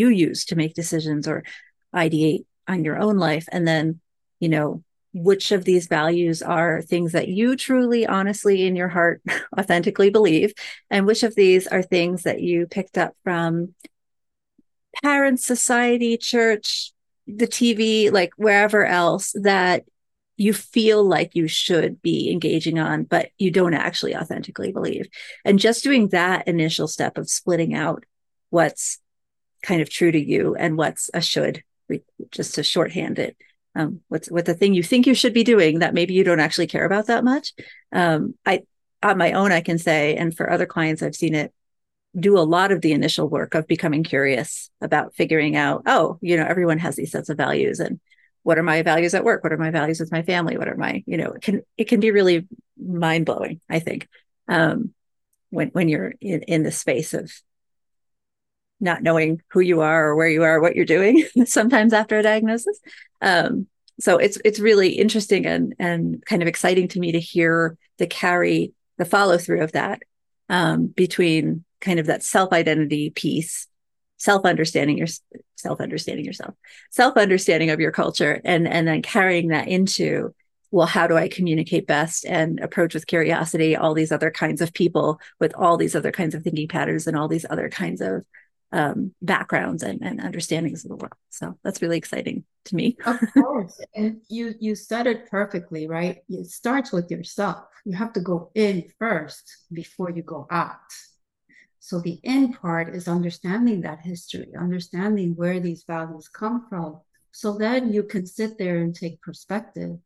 you 0.00 0.08
use 0.10 0.44
to 0.44 0.54
make 0.54 0.74
decisions 0.74 1.26
or 1.26 1.42
ideate 1.92 2.44
on 2.68 2.84
your 2.84 3.00
own 3.00 3.16
life? 3.16 3.48
And 3.50 3.66
then 3.66 4.00
you 4.38 4.48
know 4.48 4.84
which 5.14 5.52
of 5.52 5.64
these 5.64 5.86
values 5.86 6.42
are 6.42 6.82
things 6.82 7.12
that 7.12 7.28
you 7.28 7.56
truly 7.56 8.04
honestly 8.04 8.66
in 8.66 8.74
your 8.74 8.88
heart 8.88 9.22
authentically 9.58 10.10
believe 10.10 10.52
and 10.90 11.06
which 11.06 11.22
of 11.22 11.34
these 11.36 11.66
are 11.68 11.82
things 11.82 12.24
that 12.24 12.40
you 12.40 12.66
picked 12.66 12.98
up 12.98 13.14
from 13.22 13.74
parents, 15.02 15.46
society, 15.46 16.16
church, 16.16 16.92
the 17.26 17.46
TV, 17.46 18.12
like 18.12 18.30
wherever 18.36 18.84
else 18.84 19.32
that 19.42 19.84
you 20.36 20.52
feel 20.52 21.04
like 21.04 21.34
you 21.34 21.46
should 21.46 22.02
be 22.02 22.30
engaging 22.30 22.78
on, 22.78 23.04
but 23.04 23.30
you 23.38 23.50
don't 23.50 23.74
actually 23.74 24.16
authentically 24.16 24.72
believe. 24.72 25.06
And 25.44 25.58
just 25.58 25.84
doing 25.84 26.08
that 26.08 26.48
initial 26.48 26.88
step 26.88 27.16
of 27.18 27.30
splitting 27.30 27.74
out 27.74 28.04
what's 28.50 28.98
kind 29.62 29.80
of 29.80 29.88
true 29.88 30.10
to 30.10 30.18
you 30.18 30.54
and 30.56 30.76
what's 30.76 31.08
a 31.14 31.20
should, 31.20 31.62
just 32.32 32.56
to 32.56 32.62
shorthand 32.62 33.18
it. 33.18 33.36
Um, 33.76 34.00
what's 34.08 34.30
what 34.30 34.44
the 34.44 34.54
thing 34.54 34.74
you 34.74 34.82
think 34.82 35.06
you 35.06 35.14
should 35.14 35.34
be 35.34 35.44
doing 35.44 35.80
that 35.80 35.94
maybe 35.94 36.14
you 36.14 36.22
don't 36.22 36.40
actually 36.40 36.68
care 36.68 36.84
about 36.84 37.06
that 37.06 37.24
much. 37.24 37.52
Um, 37.92 38.34
I 38.46 38.62
on 39.02 39.18
my 39.18 39.32
own, 39.32 39.52
I 39.52 39.60
can 39.60 39.78
say, 39.78 40.16
and 40.16 40.34
for 40.34 40.50
other 40.50 40.66
clients, 40.66 41.02
I've 41.02 41.16
seen 41.16 41.34
it 41.34 41.52
do 42.18 42.38
a 42.38 42.40
lot 42.40 42.70
of 42.72 42.80
the 42.80 42.92
initial 42.92 43.28
work 43.28 43.54
of 43.54 43.66
becoming 43.66 44.04
curious 44.04 44.70
about 44.80 45.14
figuring 45.14 45.56
out, 45.56 45.82
oh, 45.86 46.18
you 46.20 46.36
know, 46.36 46.46
everyone 46.46 46.78
has 46.78 46.96
these 46.96 47.10
sets 47.10 47.28
of 47.28 47.36
values 47.36 47.80
and 47.80 48.00
what 48.44 48.58
are 48.58 48.62
my 48.62 48.82
values 48.82 49.14
at 49.14 49.24
work? 49.24 49.42
What 49.42 49.52
are 49.52 49.58
my 49.58 49.70
values 49.70 49.98
with 49.98 50.12
my 50.12 50.22
family? 50.22 50.56
What 50.56 50.68
are 50.68 50.76
my, 50.76 51.02
you 51.06 51.16
know, 51.16 51.32
it 51.32 51.42
can 51.42 51.62
it 51.76 51.84
can 51.84 51.98
be 51.98 52.10
really 52.10 52.46
mind 52.78 53.26
blowing, 53.26 53.60
I 53.68 53.80
think. 53.80 54.06
Um, 54.48 54.92
when 55.50 55.68
when 55.68 55.88
you're 55.88 56.14
in, 56.20 56.42
in 56.42 56.62
the 56.62 56.70
space 56.70 57.14
of 57.14 57.32
not 58.80 59.02
knowing 59.02 59.40
who 59.48 59.60
you 59.60 59.80
are 59.80 60.08
or 60.08 60.14
where 60.14 60.28
you 60.28 60.42
are, 60.42 60.60
what 60.60 60.76
you're 60.76 60.84
doing, 60.84 61.26
sometimes 61.46 61.92
after 61.92 62.18
a 62.18 62.22
diagnosis. 62.22 62.78
Um, 63.24 63.66
so 64.00 64.18
it's 64.18 64.38
it's 64.44 64.60
really 64.60 64.90
interesting 64.90 65.46
and 65.46 65.74
and 65.78 66.24
kind 66.26 66.42
of 66.42 66.48
exciting 66.48 66.88
to 66.88 67.00
me 67.00 67.12
to 67.12 67.20
hear 67.20 67.76
the 67.98 68.06
carry 68.06 68.72
the 68.98 69.04
follow 69.04 69.38
through 69.38 69.62
of 69.62 69.72
that 69.72 70.02
um, 70.48 70.86
between 70.86 71.64
kind 71.80 71.98
of 71.98 72.06
that 72.06 72.22
self 72.22 72.52
identity 72.52 73.10
piece 73.10 73.66
self 74.18 74.44
understanding 74.44 74.98
your 74.98 75.06
self 75.56 75.80
understanding 75.80 76.24
yourself 76.24 76.54
self 76.90 77.16
understanding 77.16 77.70
of 77.70 77.80
your 77.80 77.92
culture 77.92 78.40
and 78.44 78.68
and 78.68 78.86
then 78.86 79.00
carrying 79.00 79.48
that 79.48 79.68
into 79.68 80.34
well 80.70 80.86
how 80.86 81.06
do 81.06 81.16
i 81.16 81.28
communicate 81.28 81.86
best 81.86 82.24
and 82.26 82.60
approach 82.60 82.94
with 82.94 83.06
curiosity 83.06 83.76
all 83.76 83.94
these 83.94 84.12
other 84.12 84.30
kinds 84.30 84.60
of 84.60 84.72
people 84.74 85.20
with 85.40 85.54
all 85.54 85.76
these 85.76 85.94
other 85.94 86.12
kinds 86.12 86.34
of 86.34 86.42
thinking 86.42 86.68
patterns 86.68 87.06
and 87.06 87.16
all 87.16 87.28
these 87.28 87.46
other 87.48 87.68
kinds 87.68 88.00
of 88.00 88.24
um, 88.74 89.14
backgrounds 89.22 89.84
and, 89.84 90.02
and 90.02 90.20
understandings 90.20 90.84
of 90.84 90.90
the 90.90 90.96
world. 90.96 91.14
So 91.30 91.56
that's 91.62 91.80
really 91.80 91.96
exciting 91.96 92.44
to 92.66 92.74
me. 92.74 92.96
Of 93.06 93.20
course. 93.34 93.80
And 93.94 94.20
you 94.28 94.54
you 94.58 94.74
said 94.74 95.06
it 95.06 95.30
perfectly 95.30 95.86
right? 95.86 96.18
It 96.28 96.46
starts 96.46 96.92
with 96.92 97.10
yourself. 97.10 97.64
You 97.84 97.96
have 97.96 98.12
to 98.14 98.20
go 98.20 98.50
in 98.54 98.90
first 98.98 99.44
before 99.72 100.10
you 100.10 100.22
go 100.22 100.46
out. 100.50 100.90
So 101.78 102.00
the 102.00 102.18
end 102.24 102.58
part 102.60 102.94
is 102.94 103.06
understanding 103.06 103.82
that 103.82 104.00
history, 104.00 104.52
understanding 104.58 105.36
where 105.36 105.60
these 105.60 105.84
values 105.86 106.28
come 106.28 106.66
from. 106.68 107.00
So 107.30 107.56
then 107.56 107.92
you 107.92 108.02
can 108.02 108.26
sit 108.26 108.58
there 108.58 108.78
and 108.78 108.94
take 108.94 109.22
perspective 109.22 109.98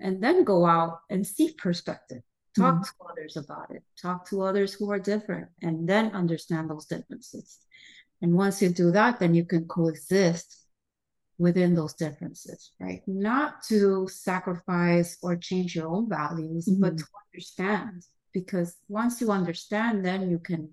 and 0.00 0.22
then 0.22 0.44
go 0.44 0.66
out 0.66 1.00
and 1.10 1.24
seek 1.24 1.58
perspective. 1.58 2.22
Talk 2.56 2.74
mm-hmm. 2.74 2.82
to 2.82 3.12
others 3.12 3.36
about 3.36 3.70
it. 3.70 3.82
Talk 4.00 4.28
to 4.30 4.42
others 4.42 4.74
who 4.74 4.90
are 4.90 4.98
different 4.98 5.48
and 5.62 5.88
then 5.88 6.12
understand 6.12 6.70
those 6.70 6.86
differences. 6.86 7.58
And 8.22 8.34
once 8.34 8.62
you 8.62 8.68
do 8.68 8.90
that, 8.92 9.18
then 9.18 9.34
you 9.34 9.44
can 9.44 9.66
coexist 9.66 10.64
within 11.36 11.74
those 11.74 11.94
differences, 11.94 12.70
right? 12.78 13.02
Not 13.06 13.62
to 13.64 14.08
sacrifice 14.08 15.18
or 15.22 15.36
change 15.36 15.74
your 15.74 15.88
own 15.88 16.08
values, 16.08 16.68
mm-hmm. 16.68 16.80
but 16.80 16.96
to 16.98 17.04
understand. 17.32 18.02
Because 18.32 18.76
once 18.88 19.20
you 19.20 19.30
understand, 19.30 20.04
then 20.04 20.30
you 20.30 20.38
can 20.38 20.70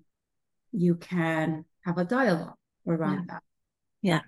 you 0.72 0.94
can 0.94 1.64
have 1.84 1.98
a 1.98 2.04
dialogue 2.04 2.54
around 2.86 3.26
yeah. 3.28 3.34
that. 3.34 3.42
Yeah. 4.02 4.20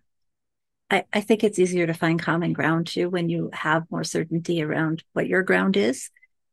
I, 0.90 1.04
I 1.12 1.20
think 1.22 1.42
it's 1.42 1.58
easier 1.58 1.86
to 1.86 1.94
find 1.94 2.20
common 2.20 2.52
ground 2.52 2.86
too 2.86 3.08
when 3.08 3.28
you 3.28 3.50
have 3.52 3.90
more 3.90 4.04
certainty 4.04 4.62
around 4.62 5.02
what 5.14 5.26
your 5.26 5.42
ground 5.42 5.76
is. 5.76 6.10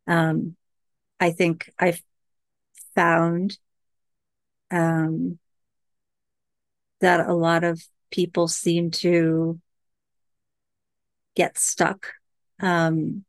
Um, 0.08 0.56
I 1.22 1.32
think 1.32 1.72
I've 1.80 2.02
found 2.96 3.58
um, 4.72 5.40
that 7.00 7.28
a 7.28 7.34
lot 7.34 7.64
of 7.64 7.82
people 8.12 8.48
seem 8.48 8.92
to 8.92 9.60
get 11.36 11.58
stuck 11.58 12.14
um, 12.60 13.24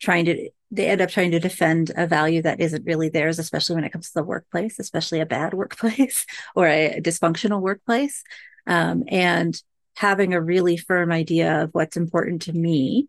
trying 0.00 0.26
to 0.26 0.50
they 0.72 0.88
end 0.88 1.00
up 1.00 1.10
trying 1.10 1.30
to 1.30 1.38
defend 1.38 1.92
a 1.96 2.08
value 2.08 2.42
that 2.42 2.60
isn't 2.60 2.84
really 2.84 3.08
theirs, 3.08 3.38
especially 3.38 3.76
when 3.76 3.84
it 3.84 3.92
comes 3.92 4.08
to 4.08 4.14
the 4.14 4.24
workplace, 4.24 4.80
especially 4.80 5.20
a 5.20 5.26
bad 5.26 5.54
workplace 5.54 6.26
or 6.56 6.66
a 6.66 7.00
dysfunctional 7.00 7.60
workplace. 7.60 8.24
Um, 8.66 9.04
and 9.06 9.60
having 9.94 10.34
a 10.34 10.40
really 10.40 10.76
firm 10.76 11.12
idea 11.12 11.62
of 11.62 11.70
what's 11.72 11.96
important 11.96 12.42
to 12.42 12.52
me 12.52 13.08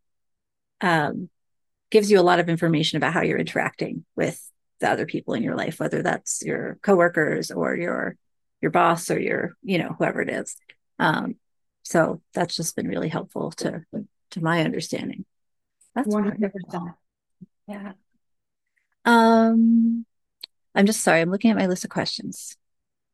um, 0.82 1.30
gives 1.90 2.12
you 2.12 2.20
a 2.20 2.22
lot 2.22 2.40
of 2.40 2.50
information 2.50 2.98
about 2.98 3.14
how 3.14 3.22
you're 3.22 3.38
interacting 3.38 4.06
with 4.16 4.42
the 4.80 4.90
other 4.90 5.06
people 5.06 5.34
in 5.34 5.44
your 5.44 5.56
life, 5.56 5.80
whether 5.80 6.02
that's 6.02 6.44
your 6.46 6.78
coworkers 6.82 7.52
or 7.52 7.76
your 7.76 8.16
your 8.62 8.72
boss 8.72 9.10
or 9.12 9.20
your 9.20 9.56
you 9.64 9.78
know 9.78 9.96
whoever 9.98 10.22
it 10.22 10.30
is. 10.30 10.56
Um, 11.00 11.36
so 11.84 12.22
that's 12.34 12.56
just 12.56 12.76
been 12.76 12.88
really 12.88 13.10
helpful 13.10 13.52
to 13.52 13.84
to 14.32 14.44
my 14.44 14.62
understanding. 14.62 15.26
That's 15.96 16.14
percent. 16.52 16.84
Yeah. 17.68 17.94
Um, 19.06 20.06
I'm 20.76 20.86
just 20.86 21.02
sorry. 21.02 21.22
I'm 21.22 21.32
looking 21.32 21.52
at 21.52 21.58
my 21.58 21.68
list 21.68 21.84
of 21.86 21.90
questions. 21.90 22.58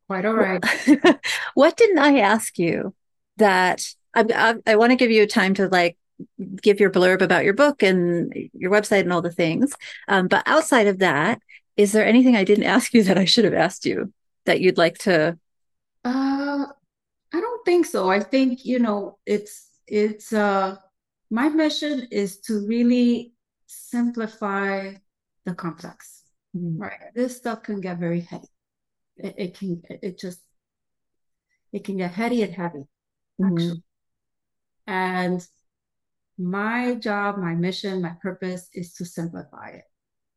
Quite 0.07 0.25
all 0.25 0.33
right. 0.33 0.63
what 1.53 1.77
didn't 1.77 1.99
I 1.99 2.19
ask 2.19 2.57
you 2.59 2.93
that 3.37 3.85
I, 4.13 4.25
I, 4.35 4.55
I 4.71 4.75
want 4.75 4.91
to 4.91 4.95
give 4.95 5.11
you 5.11 5.25
time 5.27 5.53
to 5.55 5.67
like 5.67 5.97
give 6.61 6.79
your 6.79 6.91
blurb 6.91 7.21
about 7.21 7.43
your 7.43 7.53
book 7.53 7.83
and 7.83 8.33
your 8.53 8.71
website 8.71 9.01
and 9.01 9.13
all 9.13 9.21
the 9.21 9.31
things. 9.31 9.73
Um, 10.07 10.27
but 10.27 10.43
outside 10.45 10.87
of 10.87 10.99
that, 10.99 11.41
is 11.77 11.91
there 11.91 12.05
anything 12.05 12.35
I 12.35 12.43
didn't 12.43 12.63
ask 12.75 12.93
you 12.93 13.03
that 13.03 13.17
I 13.17 13.25
should 13.25 13.45
have 13.45 13.53
asked 13.53 13.85
you 13.85 14.13
that 14.45 14.61
you'd 14.61 14.77
like 14.77 14.97
to? 14.99 15.37
Uh, 16.05 16.65
I 17.33 17.41
don't 17.41 17.65
think 17.65 17.85
so. 17.85 18.09
I 18.09 18.19
think 18.19 18.65
you 18.65 18.79
know 18.79 19.17
it's 19.25 19.69
it's 19.87 20.31
uh 20.33 20.75
my 21.31 21.49
mission 21.49 22.07
is 22.11 22.39
to 22.41 22.65
really 22.67 23.33
simplify 23.67 24.93
the 25.45 25.53
complex. 25.55 26.23
Mm-hmm. 26.55 26.81
Right, 26.81 26.99
this 27.15 27.37
stuff 27.37 27.63
can 27.63 27.81
get 27.81 27.97
very 27.97 28.21
heavy. 28.21 28.47
It, 29.17 29.35
it 29.37 29.57
can 29.57 29.81
it 29.89 30.19
just 30.19 30.39
it 31.71 31.83
can 31.83 31.97
get 31.97 32.11
heady 32.11 32.43
and 32.43 32.53
heavy, 32.53 32.83
actually. 33.43 33.65
Mm-hmm. 33.67 34.91
And 34.91 35.47
my 36.37 36.95
job, 36.95 37.37
my 37.37 37.53
mission, 37.53 38.01
my 38.01 38.15
purpose 38.21 38.69
is 38.73 38.93
to 38.95 39.05
simplify 39.05 39.69
it. 39.69 39.83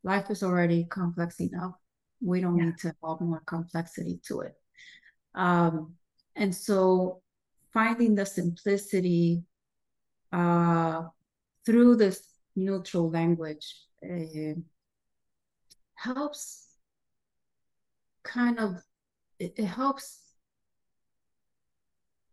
Life 0.03 0.31
is 0.31 0.43
already 0.43 0.85
complex 0.85 1.41
enough. 1.41 1.75
We 2.21 2.41
don't 2.41 2.57
yeah. 2.57 2.67
need 2.67 2.79
to 2.79 2.89
add 2.89 3.21
more 3.21 3.43
complexity 3.47 4.21
to 4.29 4.41
it. 4.41 4.55
Um, 5.35 5.95
and 6.35 6.55
so 6.55 7.23
finding 7.73 8.15
the 8.15 8.27
simplicity 8.27 9.43
uh, 10.33 11.03
through 11.65 11.97
this 11.97 12.23
neutral 12.55 13.11
language 13.11 13.75
uh, 14.03 14.55
helps 15.95 16.69
kind 18.23 18.59
of 18.59 18.77
it, 19.39 19.55
it 19.57 19.65
helps 19.65 20.21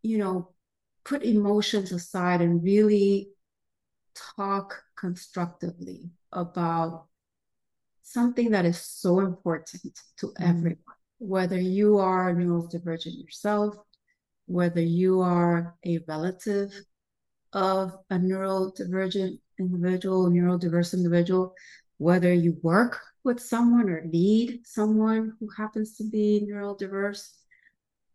you 0.02 0.18
know 0.18 0.50
put 1.04 1.24
emotions 1.24 1.92
aside 1.92 2.42
and 2.42 2.64
really 2.64 3.30
talk 4.36 4.84
constructively 4.98 6.10
about 6.32 7.08
something 8.04 8.52
that 8.52 8.66
is 8.66 8.80
so 8.80 9.20
important 9.20 9.96
to 10.18 10.28
mm-hmm. 10.28 10.44
everyone, 10.44 10.78
whether 11.20 11.60
you 11.60 11.98
are 11.98 12.34
neurodivergent 12.34 13.22
yourself, 13.24 13.76
whether 14.46 14.82
you 14.82 15.22
are 15.22 15.76
a 15.86 16.00
relative 16.08 16.72
of 17.54 17.98
a 18.10 18.16
neurodivergent 18.16 19.40
individual, 19.60 20.30
neurodiverse 20.30 20.94
individual, 20.94 21.54
whether 21.98 22.34
you 22.34 22.58
work 22.62 23.00
with 23.24 23.40
someone 23.40 23.90
or 23.90 24.04
lead 24.12 24.60
someone 24.66 25.34
who 25.40 25.48
happens 25.56 25.96
to 25.98 26.04
be 26.04 26.46
neurodiverse. 26.50 27.30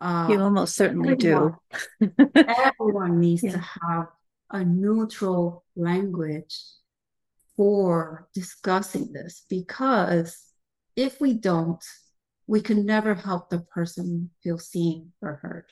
Uh, 0.01 0.29
you 0.31 0.41
almost 0.41 0.77
certainly 0.77 1.13
everyone, 1.13 1.57
do. 2.01 2.31
everyone 2.35 3.19
needs 3.19 3.43
yeah. 3.43 3.53
to 3.53 3.59
have 3.59 4.07
a 4.51 4.65
neutral 4.65 5.65
language 5.77 6.57
for 7.57 8.29
discussing 8.35 9.13
this 9.13 9.45
because 9.49 10.45
if 10.97 11.21
we 11.21 11.35
don't, 11.35 11.85
we 12.47 12.61
can 12.61 12.87
never 12.87 13.15
help 13.15 13.51
the 13.51 13.59
person 13.59 14.31
feel 14.43 14.59
seen 14.59 15.13
or 15.21 15.37
heard. 15.43 15.67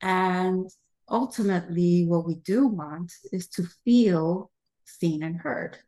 And 0.00 0.68
ultimately, 1.08 2.04
what 2.06 2.26
we 2.26 2.36
do 2.36 2.66
want 2.66 3.12
is 3.32 3.46
to 3.50 3.64
feel 3.84 4.50
seen 4.84 5.22
and 5.22 5.36
heard, 5.36 5.78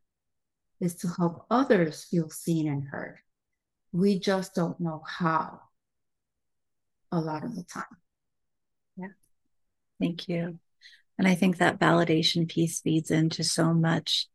is 0.81 0.95
to 0.97 1.09
help 1.09 1.47
others 1.51 2.05
feel 2.05 2.31
seen 2.31 2.69
and 2.69 2.85
heard. 2.85 3.19
We 3.93 4.19
just 4.19 4.55
don't 4.55 4.79
know 4.79 5.03
how 5.07 5.61
a 7.11 7.21
lot 7.21 7.45
of 7.45 7.57
the 7.57 7.65
time. 7.65 7.85
Yeah. 8.97 9.09
Thank 10.01 10.29
you. 10.29 10.59
And 11.19 11.29
I 11.29 11.35
think 11.35 11.59
that 11.59 11.79
validation 11.79 12.49
piece 12.49 12.81
feeds 12.81 13.11
into 13.11 13.45
so 13.45 13.73
much 13.73 14.27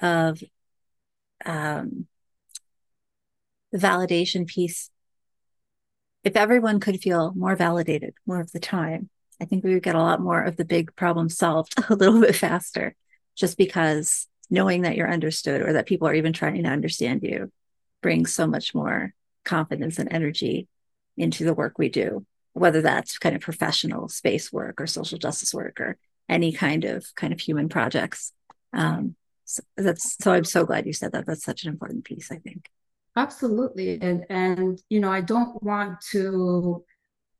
of 0.00 0.42
um, 1.44 2.06
the 3.72 3.78
validation 3.78 4.46
piece. 4.46 4.90
If 6.22 6.36
everyone 6.36 6.78
could 6.78 7.00
feel 7.00 7.32
more 7.34 7.56
validated 7.56 8.14
more 8.26 8.40
of 8.40 8.52
the 8.52 8.60
time, 8.60 9.10
I 9.40 9.44
think 9.44 9.64
we 9.64 9.74
would 9.74 9.82
get 9.82 9.96
a 9.96 10.02
lot 10.02 10.20
more 10.20 10.40
of 10.42 10.56
the 10.56 10.64
big 10.64 10.94
problems 10.94 11.36
solved 11.36 11.74
a 11.90 11.96
little 11.96 12.20
bit 12.20 12.36
faster, 12.36 12.94
just 13.34 13.58
because 13.58 14.28
knowing 14.50 14.82
that 14.82 14.96
you're 14.96 15.10
understood 15.10 15.62
or 15.62 15.72
that 15.72 15.86
people 15.86 16.06
are 16.06 16.14
even 16.14 16.32
trying 16.32 16.62
to 16.62 16.68
understand 16.68 17.22
you 17.22 17.50
brings 18.02 18.32
so 18.34 18.46
much 18.46 18.74
more 18.74 19.14
confidence 19.44 19.98
and 19.98 20.12
energy 20.12 20.68
into 21.16 21.44
the 21.44 21.54
work 21.54 21.78
we 21.78 21.88
do, 21.88 22.24
whether 22.52 22.82
that's 22.82 23.18
kind 23.18 23.34
of 23.34 23.40
professional 23.40 24.08
space 24.08 24.52
work 24.52 24.80
or 24.80 24.86
social 24.86 25.18
justice 25.18 25.54
work 25.54 25.80
or 25.80 25.96
any 26.28 26.52
kind 26.52 26.84
of 26.84 27.06
kind 27.16 27.32
of 27.32 27.40
human 27.40 27.68
projects. 27.68 28.32
Um, 28.72 29.16
so 29.44 29.62
that's 29.76 30.16
so 30.22 30.32
I'm 30.32 30.44
so 30.44 30.64
glad 30.64 30.86
you 30.86 30.92
said 30.92 31.12
that. 31.12 31.26
That's 31.26 31.44
such 31.44 31.64
an 31.64 31.70
important 31.70 32.04
piece, 32.04 32.30
I 32.30 32.36
think. 32.36 32.68
Absolutely. 33.16 34.00
And 34.00 34.24
and 34.30 34.80
you 34.88 35.00
know, 35.00 35.10
I 35.10 35.20
don't 35.20 35.62
want 35.62 36.00
to 36.12 36.84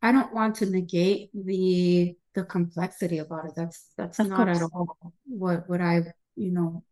I 0.03 0.13
don't 0.13 0.35
want 0.35 0.57
to 0.57 0.67
negate 0.67 1.31
the 1.33 2.17
the 2.35 2.45
complexity 2.45 3.19
about 3.19 3.47
it. 3.47 3.53
That's 3.57 3.91
that's 3.97 4.19
of 4.19 4.29
not 4.29 4.47
course. 4.47 4.59
at 4.59 4.63
all 4.65 4.97
what 5.27 5.69
what 5.69 5.81
I, 5.81 6.03
you 6.37 6.51
know, 6.51 6.85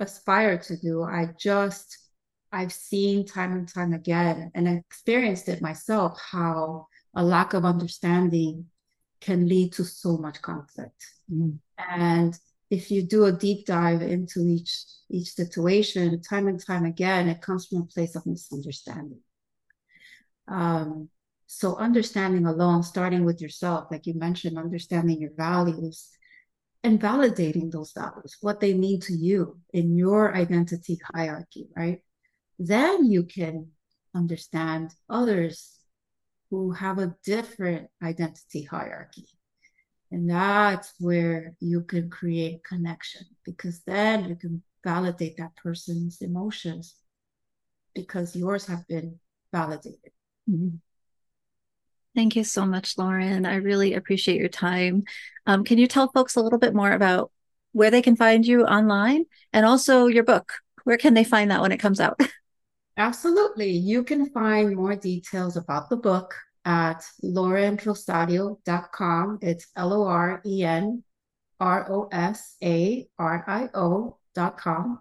aspire 0.00 0.58
to 0.58 0.76
do. 0.76 1.02
I 1.02 1.30
just 1.38 1.98
I've 2.52 2.72
seen 2.72 3.26
time 3.26 3.52
and 3.52 3.68
time 3.68 3.92
again 3.92 4.50
and 4.54 4.68
experienced 4.68 5.48
it 5.48 5.60
myself 5.60 6.18
how 6.30 6.86
a 7.14 7.22
lack 7.22 7.54
of 7.54 7.64
understanding 7.64 8.66
can 9.20 9.48
lead 9.48 9.72
to 9.74 9.84
so 9.84 10.16
much 10.16 10.40
conflict. 10.40 11.04
Mm. 11.32 11.58
And 11.78 12.38
if 12.70 12.90
you 12.90 13.02
do 13.02 13.26
a 13.26 13.32
deep 13.32 13.66
dive 13.66 14.02
into 14.02 14.40
each 14.40 14.84
each 15.08 15.34
situation, 15.34 16.20
time 16.20 16.48
and 16.48 16.64
time 16.64 16.84
again, 16.84 17.28
it 17.28 17.40
comes 17.40 17.66
from 17.66 17.82
a 17.82 17.86
place 17.86 18.16
of 18.16 18.26
misunderstanding. 18.26 19.20
Um, 20.48 21.08
so 21.46 21.76
understanding 21.76 22.46
alone, 22.46 22.82
starting 22.82 23.24
with 23.24 23.40
yourself, 23.40 23.86
like 23.90 24.06
you 24.06 24.14
mentioned, 24.14 24.58
understanding 24.58 25.20
your 25.20 25.30
values 25.36 26.08
and 26.82 27.00
validating 27.00 27.70
those 27.70 27.92
values, 27.92 28.36
what 28.40 28.60
they 28.60 28.74
mean 28.74 29.00
to 29.00 29.12
you 29.12 29.58
in 29.72 29.96
your 29.96 30.34
identity 30.34 31.00
hierarchy, 31.14 31.68
right? 31.76 32.02
Then 32.58 33.10
you 33.10 33.24
can 33.24 33.68
understand 34.14 34.92
others 35.08 35.76
who 36.50 36.72
have 36.72 36.98
a 36.98 37.14
different 37.24 37.88
identity 38.02 38.62
hierarchy. 38.62 39.26
And 40.10 40.30
that's 40.30 40.94
where 41.00 41.54
you 41.60 41.82
can 41.82 42.08
create 42.10 42.62
connection 42.62 43.22
because 43.44 43.80
then 43.86 44.28
you 44.28 44.36
can 44.36 44.62
validate 44.84 45.36
that 45.38 45.56
person's 45.56 46.22
emotions 46.22 46.94
because 47.94 48.36
yours 48.36 48.66
have 48.66 48.86
been 48.86 49.18
validated. 49.52 50.12
Mm-hmm. 50.48 50.76
Thank 52.14 52.36
you 52.36 52.44
so 52.44 52.64
much, 52.64 52.96
Loren. 52.96 53.44
I 53.44 53.56
really 53.56 53.94
appreciate 53.94 54.40
your 54.40 54.48
time. 54.48 55.04
Um, 55.46 55.64
can 55.64 55.76
you 55.76 55.86
tell 55.86 56.10
folks 56.12 56.36
a 56.36 56.40
little 56.40 56.58
bit 56.58 56.74
more 56.74 56.92
about 56.92 57.30
where 57.72 57.90
they 57.90 58.00
can 58.00 58.16
find 58.16 58.46
you 58.46 58.64
online 58.64 59.24
and 59.52 59.66
also 59.66 60.06
your 60.06 60.24
book? 60.24 60.54
Where 60.84 60.96
can 60.96 61.14
they 61.14 61.24
find 61.24 61.50
that 61.50 61.60
when 61.60 61.72
it 61.72 61.78
comes 61.78 62.00
out? 62.00 62.18
Absolutely. 62.96 63.70
You 63.70 64.02
can 64.02 64.30
find 64.30 64.74
more 64.74 64.96
details 64.96 65.56
about 65.58 65.90
the 65.90 65.96
book 65.96 66.34
at 66.66 67.02
lorenrosario.com. 67.22 69.38
It's 69.40 69.68
L 69.76 69.92
O 69.94 70.02
R 70.02 70.42
E 70.44 70.64
N 70.64 71.04
R 71.60 71.86
O 71.90 72.08
S 72.12 72.56
A 72.62 73.08
R 73.18 73.44
I 73.46 73.70
O.com. 73.72 75.00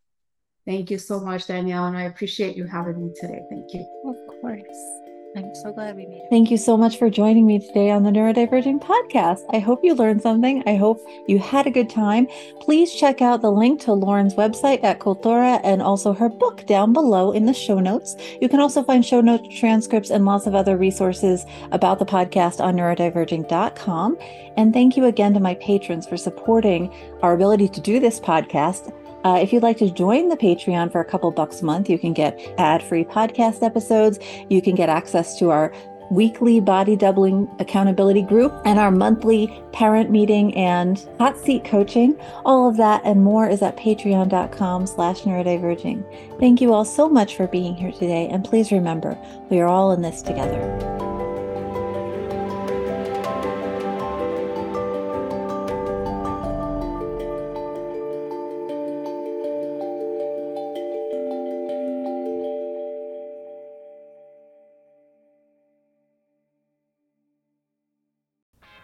Thank 0.66 0.90
you 0.90 0.98
so 0.98 1.20
much, 1.20 1.46
Danielle, 1.46 1.86
and 1.86 1.96
I 1.96 2.04
appreciate 2.04 2.56
you 2.56 2.64
having 2.64 3.02
me 3.02 3.12
today. 3.18 3.40
Thank 3.50 3.74
you. 3.74 3.86
Of 4.06 4.16
course. 4.40 5.07
I'm 5.36 5.54
so 5.54 5.72
glad 5.72 5.94
we 5.94 6.06
made 6.06 6.22
it. 6.22 6.26
Thank 6.30 6.50
you 6.50 6.56
so 6.56 6.76
much 6.76 6.98
for 6.98 7.10
joining 7.10 7.46
me 7.46 7.58
today 7.58 7.90
on 7.90 8.02
the 8.02 8.10
Neurodiverging 8.10 8.80
podcast. 8.80 9.44
I 9.50 9.58
hope 9.58 9.84
you 9.84 9.94
learned 9.94 10.22
something. 10.22 10.62
I 10.66 10.76
hope 10.76 11.06
you 11.26 11.38
had 11.38 11.66
a 11.66 11.70
good 11.70 11.90
time. 11.90 12.26
Please 12.60 12.94
check 12.94 13.20
out 13.20 13.42
the 13.42 13.52
link 13.52 13.80
to 13.82 13.92
Loren's 13.92 14.34
website 14.34 14.82
at 14.82 15.00
Cultura 15.00 15.60
and 15.62 15.82
also 15.82 16.12
her 16.12 16.28
book 16.28 16.66
down 16.66 16.92
below 16.92 17.32
in 17.32 17.44
the 17.44 17.52
show 17.52 17.78
notes. 17.78 18.16
You 18.40 18.48
can 18.48 18.60
also 18.60 18.82
find 18.82 19.04
show 19.04 19.20
notes, 19.20 19.54
transcripts, 19.58 20.10
and 20.10 20.24
lots 20.24 20.46
of 20.46 20.54
other 20.54 20.76
resources 20.76 21.44
about 21.72 21.98
the 21.98 22.06
podcast 22.06 22.60
on 22.60 22.76
neurodiverging.com. 22.76 24.18
And 24.56 24.72
thank 24.72 24.96
you 24.96 25.04
again 25.04 25.34
to 25.34 25.40
my 25.40 25.54
patrons 25.56 26.06
for 26.06 26.16
supporting 26.16 26.92
our 27.22 27.34
ability 27.34 27.68
to 27.68 27.80
do 27.80 28.00
this 28.00 28.18
podcast. 28.18 28.92
Uh, 29.24 29.38
if 29.42 29.52
you'd 29.52 29.62
like 29.62 29.78
to 29.78 29.90
join 29.90 30.28
the 30.28 30.36
Patreon 30.36 30.92
for 30.92 31.00
a 31.00 31.04
couple 31.04 31.30
bucks 31.30 31.60
a 31.60 31.64
month, 31.64 31.90
you 31.90 31.98
can 31.98 32.12
get 32.12 32.38
ad 32.58 32.82
free 32.82 33.04
podcast 33.04 33.62
episodes. 33.62 34.18
You 34.48 34.62
can 34.62 34.74
get 34.74 34.88
access 34.88 35.38
to 35.38 35.50
our 35.50 35.72
weekly 36.10 36.60
body 36.60 36.96
doubling 36.96 37.48
accountability 37.58 38.22
group 38.22 38.52
and 38.64 38.78
our 38.78 38.90
monthly 38.90 39.62
parent 39.72 40.10
meeting 40.10 40.54
and 40.54 41.06
hot 41.18 41.38
seat 41.38 41.64
coaching. 41.64 42.18
All 42.44 42.68
of 42.68 42.76
that 42.78 43.02
and 43.04 43.22
more 43.22 43.48
is 43.48 43.62
at 43.62 43.76
patreon.com 43.76 44.86
slash 44.86 45.22
neurodiverging. 45.22 46.38
Thank 46.40 46.60
you 46.60 46.72
all 46.72 46.84
so 46.84 47.08
much 47.08 47.36
for 47.36 47.46
being 47.46 47.74
here 47.74 47.92
today. 47.92 48.28
And 48.28 48.44
please 48.44 48.72
remember, 48.72 49.18
we 49.50 49.60
are 49.60 49.68
all 49.68 49.92
in 49.92 50.02
this 50.02 50.22
together. 50.22 51.07